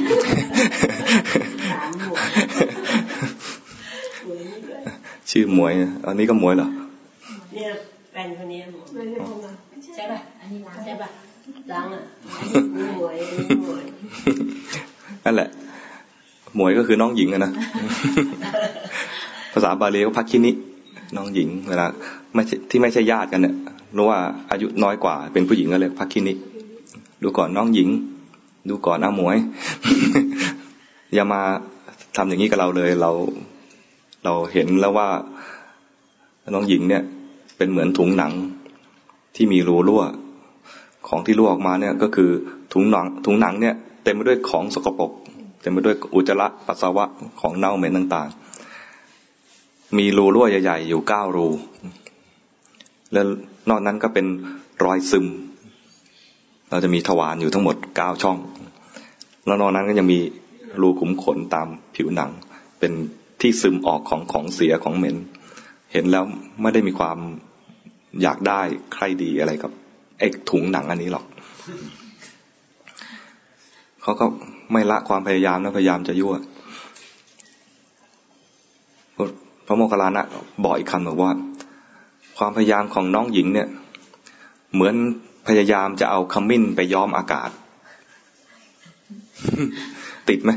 [5.30, 5.74] ชื่อหมวย
[6.06, 6.68] อันนี้ก็หมวยเหรอ
[7.54, 7.70] เนี่ย
[8.12, 9.08] แฟนคนนี้หมวย
[9.96, 11.10] ใช่ป่ะอันนี้ใช่ป่ะ
[11.74, 12.02] ล้างอะ
[12.98, 13.18] หมวย
[13.64, 13.84] หมวย
[15.26, 15.50] นั่นแหละ
[16.56, 17.52] หมวยก็คือน้องหญิงอะนะ
[19.54, 20.52] ภาษาบาลีก็พักคินิ
[21.16, 21.86] น้องหญิง เวลา
[22.34, 23.56] ไม่ที่ไม่ใช่ญาติกันเนี่ย
[23.98, 24.20] รู้ว่า
[24.52, 26.34] อายุน้อยกว่า เป็นผู้หญิงก็เลยพักคินิ
[27.24, 27.90] ดูก่อนน้องหญิง
[28.70, 29.38] ดูก่อนน้าหมวย
[31.14, 31.42] อย่ามา
[32.16, 33.12] ทำอย่างนี้กับเราเลยเรา
[34.26, 35.10] เราเห็นแล้วว่า
[36.54, 37.04] น้องหญิงเนี่ย
[37.58, 38.34] เป็นเหมือนถุงหนัง
[39.36, 40.04] ที่มีรูรั่ว
[41.08, 42.30] ของที่รั่วออกมาเนี่ย ก็คือ
[42.74, 45.12] ถุงหนังถุงหนังเนี่ยเต็มไปด้วยของสกปรก
[45.62, 47.06] เต็มไปด้วยอุจจาระปัสสาวะ
[47.40, 48.47] ของเน่าเหม็นต่าง ๆ
[49.98, 51.48] มีรูรั่วใหญ่ๆอยู่เก้ารู
[53.14, 53.26] แล้ว
[53.70, 54.26] นอกนั้นก็เป็น
[54.84, 55.26] รอยซึม
[56.70, 58.38] เราจะมีทวารอยู่ทั้งหมดเก้าช่อง
[59.46, 60.20] แล้วนอกนั้นก็ยังมี
[60.82, 62.32] รูขุมขนตามผิวหนัง
[62.80, 62.92] เป็น
[63.42, 65.18] ที่ซึมออกของของเสียของเหม็น
[65.94, 66.24] เห็นแล้ว
[66.62, 67.18] ไม่ได้มีความ
[68.22, 68.62] อยากได้
[68.94, 69.72] ใครดีอะไรกับ
[70.20, 71.26] ไอ้ถุงหนังอันนี้หรอก
[74.02, 74.26] เขาก็
[74.72, 76.34] ไม่ละความพยายามนะพยายามจะยั่ว
[79.68, 80.24] พระโมคคัลลานะ
[80.64, 81.32] บอกอีกคำบอกว่า
[82.38, 83.68] ความพยายามของน้องหญิงเนี่ย
[84.74, 84.96] เหมือน
[85.48, 87.50] พยายามจะเอาขมิ้นไปย้อมอากาศ
[90.30, 90.52] ติดไหม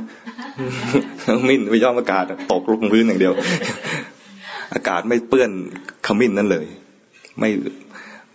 [1.27, 3.35] ขมิ้นไปย้อมอากาศ ตกลงพื้นอย่างเดียว
[4.75, 5.51] อากาศไม่เปื้อน
[6.07, 6.67] ขมิ้นนั่นเลย
[7.41, 7.51] ไม่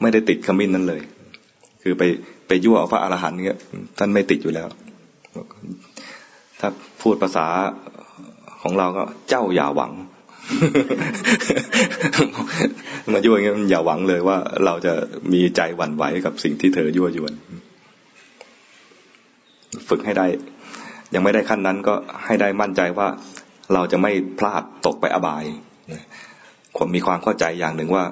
[0.02, 1.02] ไม่ได้ติดขมิ้นนั่นเลย
[1.84, 2.04] คือไป
[2.48, 3.60] ไปยั่วพระอรหันต์เงี้ย
[3.98, 4.68] ท่านไม่ติดอยู่แล้ว
[6.60, 6.70] ถ้า
[7.02, 7.46] พูดภาษา
[8.62, 9.92] ของเราก็เจ้าอย่าหวัง
[13.14, 14.94] มายั่วอย่างเงี้ยอย่าหวังเลยว่า เราจะ
[15.34, 17.34] มีใจหวั่นไหวกับสิ่งที่เธอยั่วยวน
[19.90, 20.26] ฝึกให้ได้
[21.14, 21.94] ยังไม่ได้ขั้นนั้นก็
[22.26, 23.08] ให้ได้มั่นใจว่า
[23.74, 25.44] เราจะไม่พลาดตกไปอบาย
[26.78, 28.04] ผมมีความเข้าใจอย่างหนึ่งว่า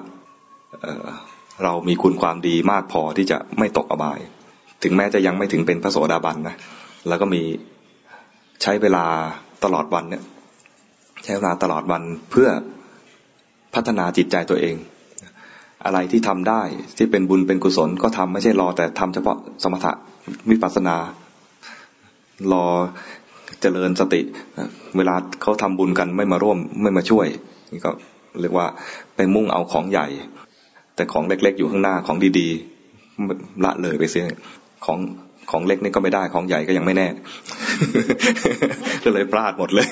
[1.64, 4.18] เรามีคุณความดีมากพอที่จะไม่ตกอบาย
[4.82, 6.56] ถึงแม้จะยังไม่ถึงเป็นพระโสดาบันนะ
[7.08, 7.42] แล้วก็มี
[8.62, 9.04] ใช้เวลา
[9.64, 10.22] ตลอดวันเนี่ย
[11.24, 12.48] ใช้เวลาตลอดวันเพื่อ
[13.74, 14.76] พัฒนาจิตใจตัวเอง
[15.84, 16.62] อะไรที่ทำได้
[16.96, 19.92] ที่เป็นบุญเป็นกุศลก็ทำไม่ใช่รอ แต่ทำเฉพาะสมถะ
[20.50, 20.96] วิปัสนา
[22.52, 22.64] รอ
[23.60, 24.20] เจริญสติ
[24.96, 27.26] เวลาเขาทำบุญกันไม่มาร่วมไม่มาช่วย
[27.72, 27.90] นี่ก็
[28.40, 28.66] เรียกว่า
[29.16, 30.06] ไปมุ่งเอาของใหญ่
[30.96, 34.26] แต่ของเล็กๆอยู่ข้างหน้าของดีๆละเลยไปเสีย
[34.84, 34.98] ของ
[35.50, 37.08] ของเล็กนี่ก็ไม่ได้ของใหญ่ก็ยังไม่แน่
[39.04, 39.88] ก็เลยพลาดหมดเลย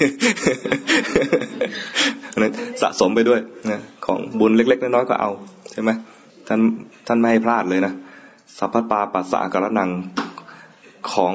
[2.38, 2.52] นั้น
[2.82, 5.30] สะสมไปด้วยนะของบุญเล็ก ๆ น้อยๆก็เอา
[5.72, 5.90] ใช่ไหม
[6.48, 6.60] ท่าน
[7.06, 7.92] ท่านไม่ให้พลาดเลยนะ
[8.58, 9.90] สัพพปาปัสสะกระนัง
[11.12, 11.34] ของ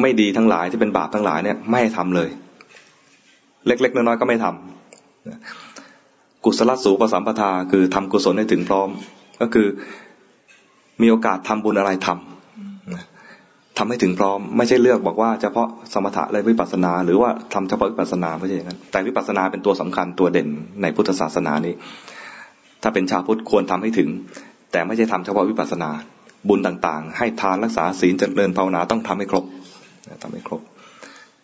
[0.00, 2.28] ไม่ดีทั้งหลายที่เป็นบาปทั้งหลายเนี่ยไม่ให้ทำเลย
[3.66, 8.88] เล็ก ๆ น้อยๆก็ไม่ทำกุศลสูปสัมปทาคือทำกุศลให้ถึงพร้อม
[9.40, 9.66] ก็คือ
[11.02, 12.33] มีโอกาสทำบุญอะไรทำ
[13.78, 20.48] ทำให้ถึงพร้อม ไม่ใช่เลือกบอกว่าเฉพาะสมถะและวิปัสนา หรือว่าทำเฉพาะวิปัสนาไม่ใช่อย่างนั้น แต่วิปัสนาเป็นตัวสำคัญตัวเด่น
[20.82, 21.74] ในพุทธศาสนานี้
[22.82, 24.08] ถ้าเป็นชาวพุทธควรทำให้ถึง
[24.72, 25.90] แต่ไม่ใช่ทำเฉพาะวิปัสนา
[26.48, 29.44] บุญต่างๆ ให้ทานรักษาศีลเจริญภาวนาต้องทำให้ครบ
[30.22, 30.60] ทำให้ครบ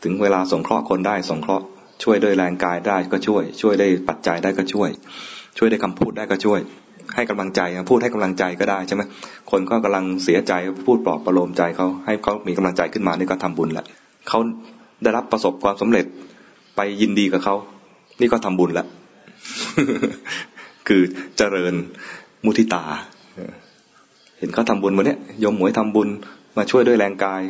[0.03, 1.65] ถึงเวลาสงเคราะห์คนได้สงเคราะห์
[2.03, 4.91] ช่วยด้วยแรงกายได้ก็ช่วย ช่วยได้ปัจจัยได้ก็ช่วย
[5.59, 6.61] ช่วยได้คำพูดได้ก็ช่วย
[7.15, 9.03] ให้กำลังใจพูดให้กำลังใจก็ได้ใช่ไหม
[9.51, 10.53] คนก็กำลังเสียใจ
[10.87, 13.85] พูดปลอบประโลมใจเขาให้เขามีกำลังใจขึ้นมานี่ก็ทำบุญละ
[14.29, 14.39] เขา
[15.03, 16.05] ได้รับประสบความสำเร็จ
[16.77, 17.55] ไปยินดีกับเขา
[18.21, 18.87] นี่ก็ทำบุญละ
[20.89, 21.03] คือ
[21.37, 21.75] เจริญ
[22.45, 22.83] มุทิตา
[24.39, 26.09] เห็นเขาทาบุญวันนี้ยมหมวยทำบุญ
[26.57, 27.43] มาช่วยด้วยแรงกาย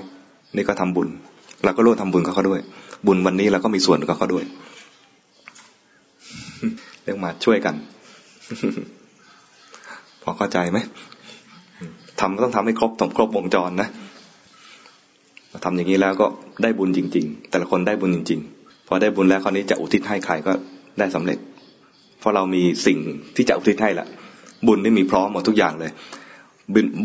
[0.57, 1.09] นี่ก็ทำบุญ
[1.65, 2.61] เราก็ร่วมทำบุญกับเขาด้วย
[3.07, 4.45] บุญวันนี้เราก็มีส่วนกับเขาด้วย
[7.05, 7.75] เรียกมาช่วยกัน
[10.23, 10.79] พอเข้าใจไหม
[12.21, 13.89] ทำต้องทำให้ครบต้องครบวงจรนะ
[15.65, 16.27] ทำอย่างนี้แล้วก็
[16.63, 20.53] ได้บุญจริง ๆ แต่ละคนได้บุญจริง ๆ พอได้บุญแล้วคราวนี้จะอุทิศให้ใครก็
[20.99, 21.39] ได้สำเร็จ
[22.21, 22.99] เพราะเรามีสิ่ง
[23.37, 24.07] ที่จะอุทิศให้ละ
[24.67, 25.93] บุญนี่มีพร้อมหมดทุกอย่างเลย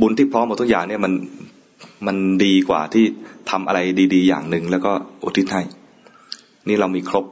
[0.01, 1.13] บุญที่พร้อมหมดทุกอย่างเนี่ยมัน
[2.07, 3.05] มันดีกว่าที่
[3.51, 3.80] ทำอะไร
[4.13, 4.91] ดี ๆ อย่างหนึ่งแล้วก็
[5.24, 5.61] อุทิศให้
[6.68, 7.26] นี่เรามีครบ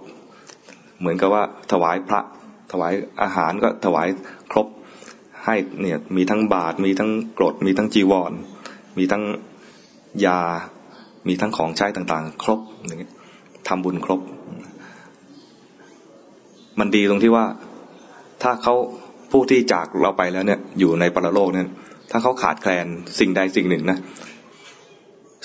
[0.99, 2.21] เหมือนกับว่าถวายพระ
[2.71, 4.07] ถวายอาหารก็ถวาย
[4.51, 4.67] ครบ
[5.45, 8.33] ให้เนี่ยมีทั้งบาทมีทั้งกรดมีทั้งจีวร
[8.97, 9.23] มีทั้ง
[10.25, 10.41] ยา
[11.27, 13.13] มีทั้งของใช้ต่างๆ ครบอย่างเงี้ย
[13.67, 14.21] ทำบุญครบ
[16.79, 17.45] มันดีตรงที่ว่า
[18.43, 18.73] ถ้าเขา
[19.31, 21.67] ผู้ที่จากเราไปแล้วเนี่ย อยู่ในปรโลกเนี่ย
[22.11, 22.85] ถ้าเขาขาดแคลน
[23.19, 23.97] สิ่งใดสิ่งหนึ่งนะ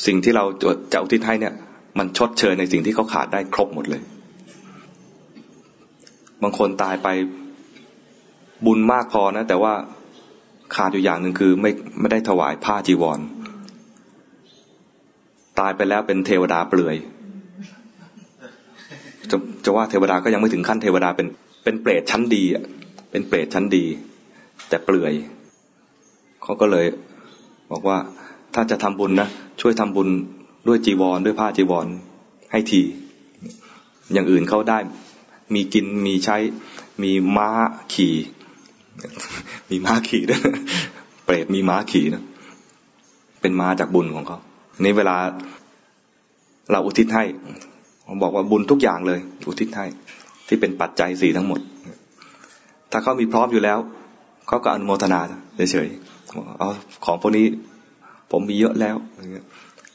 [0.06, 0.44] สิ่งที่เรา
[0.92, 1.54] จะอุทิศให้เนี่ย
[1.98, 4.02] มันชดเชยในสิ่งที่เขาขาดได้ครบหมดเลย
[6.42, 7.08] บางคนตายไป
[8.66, 9.74] บุญมากพอนะ แต่ว่า
[10.74, 13.20] ขาดอยู่อย่างหนึ่งคือไม่ไม่ได้ถวายผ้าจีวร
[15.58, 16.96] ตายไปแล้วเป็นเทวดาเปลือย
[19.30, 21.26] จะจะว่าเทวดาก็ยังไม่ถึงขั้นเทวดาเป็น
[21.64, 22.64] เป็นเปรตชั้นดีอะ
[23.10, 23.84] เป็นเปรตชั้นดี
[24.68, 25.12] แต่เปลือย
[26.42, 26.86] เขาก็เลย
[27.70, 27.98] บอกว่า
[28.54, 29.28] ถ้าจะทำบุญนะ
[29.60, 30.08] ช่วยทำบุญ
[30.68, 31.86] ด้วยจีวรด้วยผ้าจีวร
[32.52, 32.82] ให้ที
[34.12, 34.78] อย่างอื่นเขาได้
[35.54, 36.36] มีกินมีใช้
[37.02, 37.48] มีม้า
[37.94, 38.14] ขี่
[39.70, 40.40] มีม้าขี่ด้วย
[41.24, 42.22] เปรตมีม้าขี่นะ
[43.40, 44.38] เป็นม้าจากบุญของเขา
[44.84, 45.16] นี่เวลา
[46.70, 47.24] เราอุทิศให้
[48.22, 49.86] บอกว่าบุญทุกอย่างเลย อุทิศให้
[50.48, 51.60] ที่เป็นปัจจัยสี่ทั้งหมด
[52.92, 53.78] ถ้าเขามีพร้อมอยู่แล้ว
[54.48, 55.20] เขาก็อนุโมทนา
[55.72, 56.70] เฉยๆเอา
[57.04, 57.46] ของพวกนี้
[58.30, 58.96] ผมมีเยอะแล้ว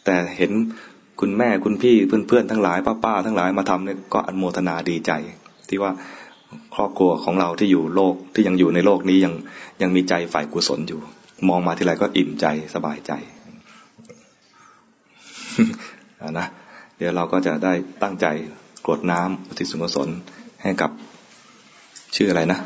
[0.06, 0.52] แต่เห็น
[1.20, 5.12] คุณแม่คุณพี่เพื่อนๆทั้งหลายป้าๆทั้งหลายมาทำเนี่ยก็อนุโมทนาดีใจ
[5.70, 5.92] ที่ว่า
[6.76, 9.34] ครอบครัวของเราที่อยู่โลกที่ยังอยู่ในโลกนี้ยัง
[9.82, 11.00] ยังมีใจฝ่ายกุศลอยู่
[11.50, 12.46] มองมาทีไรก็อิ่มใจ
[12.76, 13.12] สบายใจ
[16.40, 16.48] นะ
[16.98, 17.74] เดี๋ยวเราก็จะได้
[18.04, 18.26] ตั้งใจ
[18.86, 20.10] กรวดน้ำอุทิศส่วนกุศล
[20.64, 20.92] ให้กับ
[22.16, 22.60] ชื่ออะไรนะ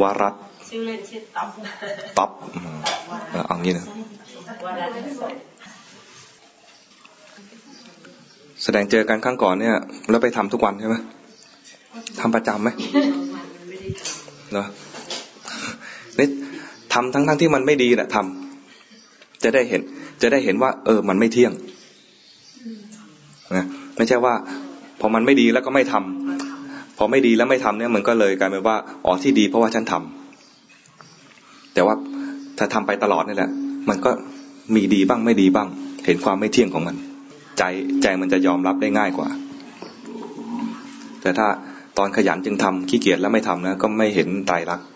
[0.00, 0.34] วารัต
[0.70, 1.48] ชื่อเล่นชื่อต๊อบ
[2.18, 2.30] ต๊อบ
[3.46, 3.86] เอางี้นะ
[8.62, 9.76] แสดงเจอกันครั้งก่อนเนี่ย
[10.10, 10.96] แล้วไปทำทุกวันใช่ไหม
[12.20, 12.68] ทำประจำไหม
[14.52, 14.66] เนาะ
[16.18, 16.28] นี่
[16.92, 19.80] ทำทั้งทั้งที่มันไม่ดีแหละทำจะได้เห็น
[20.22, 21.52] จะได้เห็นว่า เออ มันไม่เที่ยง
[23.56, 23.66] นะ
[23.96, 24.34] ไม่ใช่ว่า
[25.00, 31.94] พอมันไม่ดีแล้วก็ไม่ทำพอไม่ดีแล้วไม่ทำเนี่ย มันก็เลยกลายเป็นว่าอ๋อที่ดี เพราะว่าฉันทำแต่ว่า
[32.58, 33.50] ถ้าทำไปตลอดนี่แหละ
[33.88, 34.10] มันก็
[34.74, 35.68] มีดีบ้างไม่ดีบ้าง
[36.06, 36.96] เห็นความไม่เที่ยงของมัน
[37.58, 37.62] ใจ
[38.02, 39.28] ใจมันจะยอมรับได้ง่ายกว่า
[41.20, 41.48] แต่ถ้า
[41.98, 44.86] ตอนขยันจึงทำขี้เกียจแล้วไม่ทำนะก็ไม่เห็นไตรลักษณ์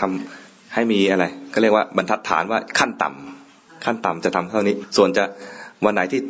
[0.00, 5.24] ทำให้มีอะไรก็เรียกว่าบรรทัดฐานว่าขั้นต่ำขั้นต่ำจะทำเท่านี้ ส่วนจะ
[5.84, 6.20] วันไหนที่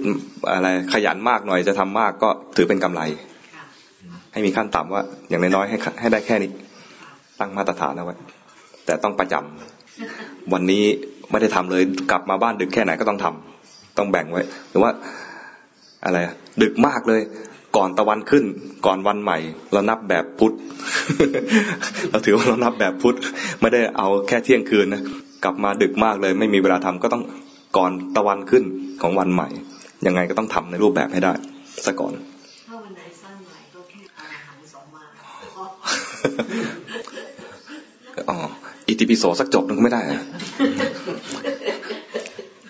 [0.53, 3.03] อะไรขยันมากหน่อยจะทำมากก็ถือเป็นกำไร
[4.32, 6.51] ให้มีขั้นต่ำว่า อย่างน้อยๆให้ให้ได้แค่นี้
[7.40, 8.16] ตั้งมาตรฐานเอาไว้
[8.86, 10.84] แต่ต้องประจำวันนี้
[11.30, 14.90] ไม่ได้ทำเลยกลับมาบ้านดึกแค่ไหนก็ต้องทำต้องแบ่งไว้ หรือว่า
[16.05, 16.18] อะไร
[16.62, 17.20] ดึกมากเลย
[17.76, 18.44] ก่อนตะวันขึ้น
[18.86, 19.38] ก่อนวันใหม่
[19.72, 20.55] เรานับแบบพุทธ
[22.11, 23.16] เราถือว่าเรานับแบบพุทธ
[23.61, 25.02] ไม่ได้เอาแค่เที่ยงคืนนะ
[25.44, 27.22] กลับมาดึกมากเลย ไม่มีเวลาทำก็ต้อง
[27.76, 28.64] ก่อนตะวันขึ้น
[29.02, 29.48] ของวันใหม่
[30.07, 31.32] ยังไงก็ต้องทำในรูปแบบให้ได้
[31.86, 32.12] ซะก่อน
[32.68, 35.05] ถ้าวันไหนสั้นหน่อยก็แค่อาหารสองมา
[38.30, 38.36] อ๋อ
[38.88, 40.00] อิติปิโสสักจบนึงไม่ได้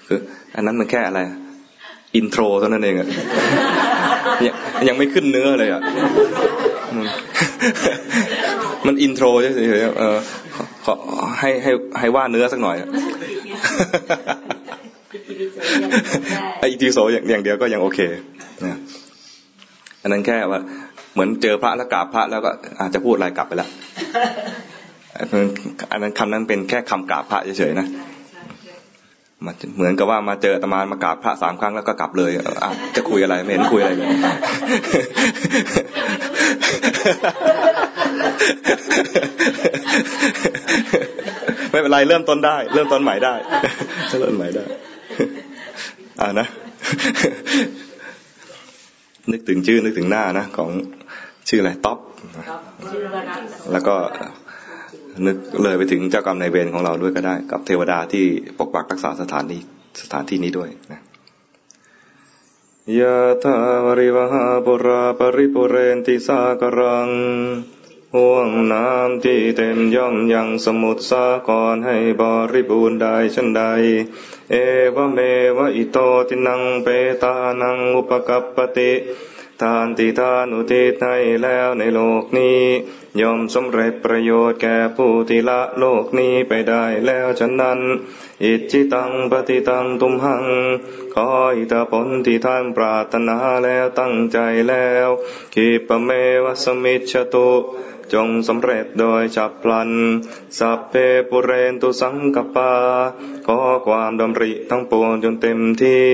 [0.07, 0.19] คือ
[0.57, 1.21] อันนั้นมันแค่อะไร
[2.17, 3.09] intro เท่านั้นเองอะ
[4.89, 5.83] ยังไม่ขึ้นเนื้อเลยอะ
[8.87, 10.17] มัน intro ใช่ไหมเออ
[10.85, 10.95] ขอ
[11.41, 12.77] ให้ให้ให้ว่าเนื้อสักหน่อย
[16.59, 18.01] ไออิติปิโสอย่างอย่างเดียวก็ยังโอเค
[18.65, 18.77] นะ
[20.03, 20.61] อันนั้นแค่ว่า
[21.13, 22.51] เหมือนเจอพระแล้วกราบพระแล้วก็
[22.81, 23.69] อาจจะพูดอะไรกลับไปแล้ว
[25.91, 27.87] อันนั้นคำนั้นเป็นแค่คำกราบพระเฉยๆนะ
[29.47, 32.45] มาเหมือนกับว่ามาเจอตมามากราบพระสามครั้งแล้วก็กลับเลยอะ
[32.97, 34.09] จะคุยอะไรไม่เห็นคุยอะไรเลย
[41.71, 43.35] ไม่เป็นไรเริ่มต้นได้ เริ่มต้นใหม่ได้
[44.21, 44.65] เริ่มใหม่ได้
[46.21, 46.47] อ่านะ
[49.33, 50.71] นึกถึงชื่อนึกถึงหน้านะของ
[51.49, 51.99] ชื่ออะไรท็อป
[53.73, 53.95] แล้วก็
[55.27, 58.25] นึกเลยไปถึงเจ้ากรรมนายเวรของเราด้วยก็ได้ กับเทวดาที่
[58.59, 59.61] ปกปักรักษาสถานนี้
[60.03, 61.01] สถานที่นี้ด้วยนะ
[62.99, 67.09] ยะทาวริวหาปุราปริปุเรนติสากรัง
[68.15, 73.63] ห่วงน้ำที่เต็มย่อมยังสมุทรสาครให้บริบูรณ์ได้ชันใด
[74.51, 74.55] เอ
[74.95, 75.19] วเม
[75.57, 75.99] วะอิโต
[76.29, 76.89] ตินังเป
[77.23, 78.93] ตานังอุปกัปปติ
[79.63, 82.61] ทานติทานอุทิศให้แล้วในโลกนี้
[83.21, 87.79] ย่อมสำเร็จประโยชน์แก่ผู้ที่ละโลกนี้ไปได้แล้วฉะนั้น
[88.43, 90.47] อิจิตังปฏิตังตุมหัง
[91.15, 91.27] ขอ
[91.57, 94.39] อิตาผลที่ท่านปรารถนาแล้วตั้งใจ
[94.69, 95.09] แล้ว
[95.55, 96.11] กิปเม
[96.45, 97.51] วสมิชตุ
[98.13, 99.91] จงสำเร็จโดยฉับพลัน
[100.59, 100.95] สัพเพ
[101.31, 102.73] ปุเรนตุสังกปา
[103.47, 106.05] ขอความดำริทั้งปวงจนเต็มที่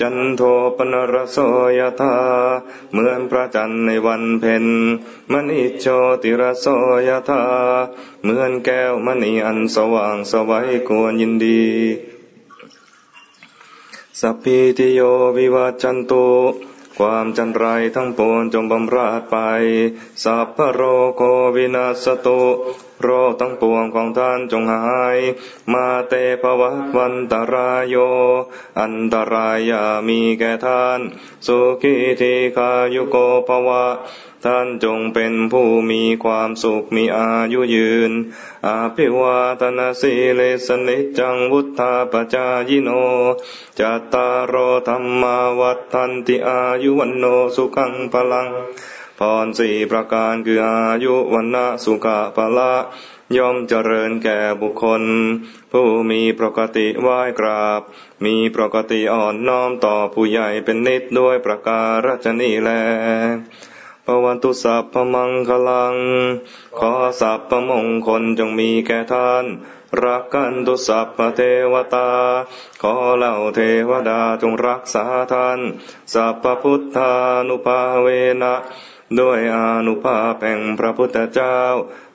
[0.00, 0.42] จันโท
[0.76, 1.38] ปนรโส
[1.78, 2.14] ยธา
[2.92, 4.64] เหมือนพระจันทร์ในวันเพ็ญ
[5.32, 5.86] มณิโช
[6.22, 6.66] ติรโส
[7.08, 7.42] ยธา
[8.22, 11.64] เหมือนแก้วมณีอันสว่างสวัยควรยินดี
[14.20, 15.00] สัพพิติโย
[15.36, 16.26] วิวัจจันตุ
[17.00, 19.36] ความจันไรทั้งปวงจงบำราดไป
[20.24, 20.80] สัพพโร
[21.16, 21.22] โค
[21.54, 22.42] วินาสตุ
[23.02, 24.84] โรคทั้งปวงของท่านจงหา
[25.16, 25.18] ย
[25.72, 27.96] มาเตภวัตวันตรายโย
[28.80, 31.00] อันตรายามีแก่ท่าน
[31.46, 33.16] สุขีทีคายุโก
[33.48, 33.84] ภวะ
[34.44, 38.12] ท่านจงเป็นผู้มีความสุขมีอายุยืน
[38.66, 42.88] อาภิวาตนาสีเลสนิจังวุธาปจายโน
[43.78, 44.54] จัตตารโอ
[44.88, 47.24] ธรรมาวัฏทันติอายุวันโน
[47.56, 48.48] สุขังพลัง
[49.18, 52.72] พรสี่ประการคืออายุวันนะสุขะพละ
[53.36, 55.02] ย่อมเจริญแก่บุคคล
[55.72, 57.80] ผู้มีปกติไหว้กราบ
[58.24, 62.70] มีปกติอ่อนน้อมต่อผู้ใหญ่เป็นนิดด้วยประการชนีแล
[64.06, 65.96] ปวันตุสัพพมังคลัง
[66.78, 69.44] ขอสัพพมงคลจงมีแก่ท่าน
[70.02, 71.40] รักกันตุสัพพเท
[71.72, 72.10] วตา
[72.82, 75.60] ขอเหล่าเทวดาจงรักษาท่าน
[76.12, 77.12] สัพพพุทธา
[77.48, 78.08] นุภาเว
[78.42, 78.54] นะ
[79.18, 81.56] ด้วยอนุภาพแห่งพระพุทธเจ้า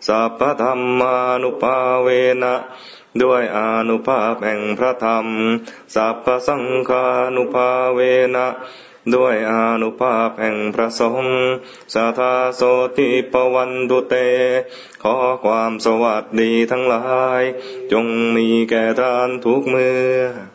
[0.07, 2.09] สัพพธรรมานุภาเว
[2.43, 2.55] นะ
[3.21, 3.59] ด้วยอ
[3.89, 5.27] นุภาพแห่งพระธรรม
[5.95, 7.05] สัพพสังฆา
[7.35, 7.99] นุภาเว
[8.35, 8.47] นะ
[9.13, 11.37] ด้วยอนุภาพแห่งพระสงฆ์
[11.93, 12.61] สาธาโส
[12.97, 14.15] ติปวันดุเต
[15.03, 17.05] ขอความสวัสดีทั้งหลา
[17.39, 17.43] ย
[17.91, 20.54] จงมีแก่ท่านทุกเมื่อ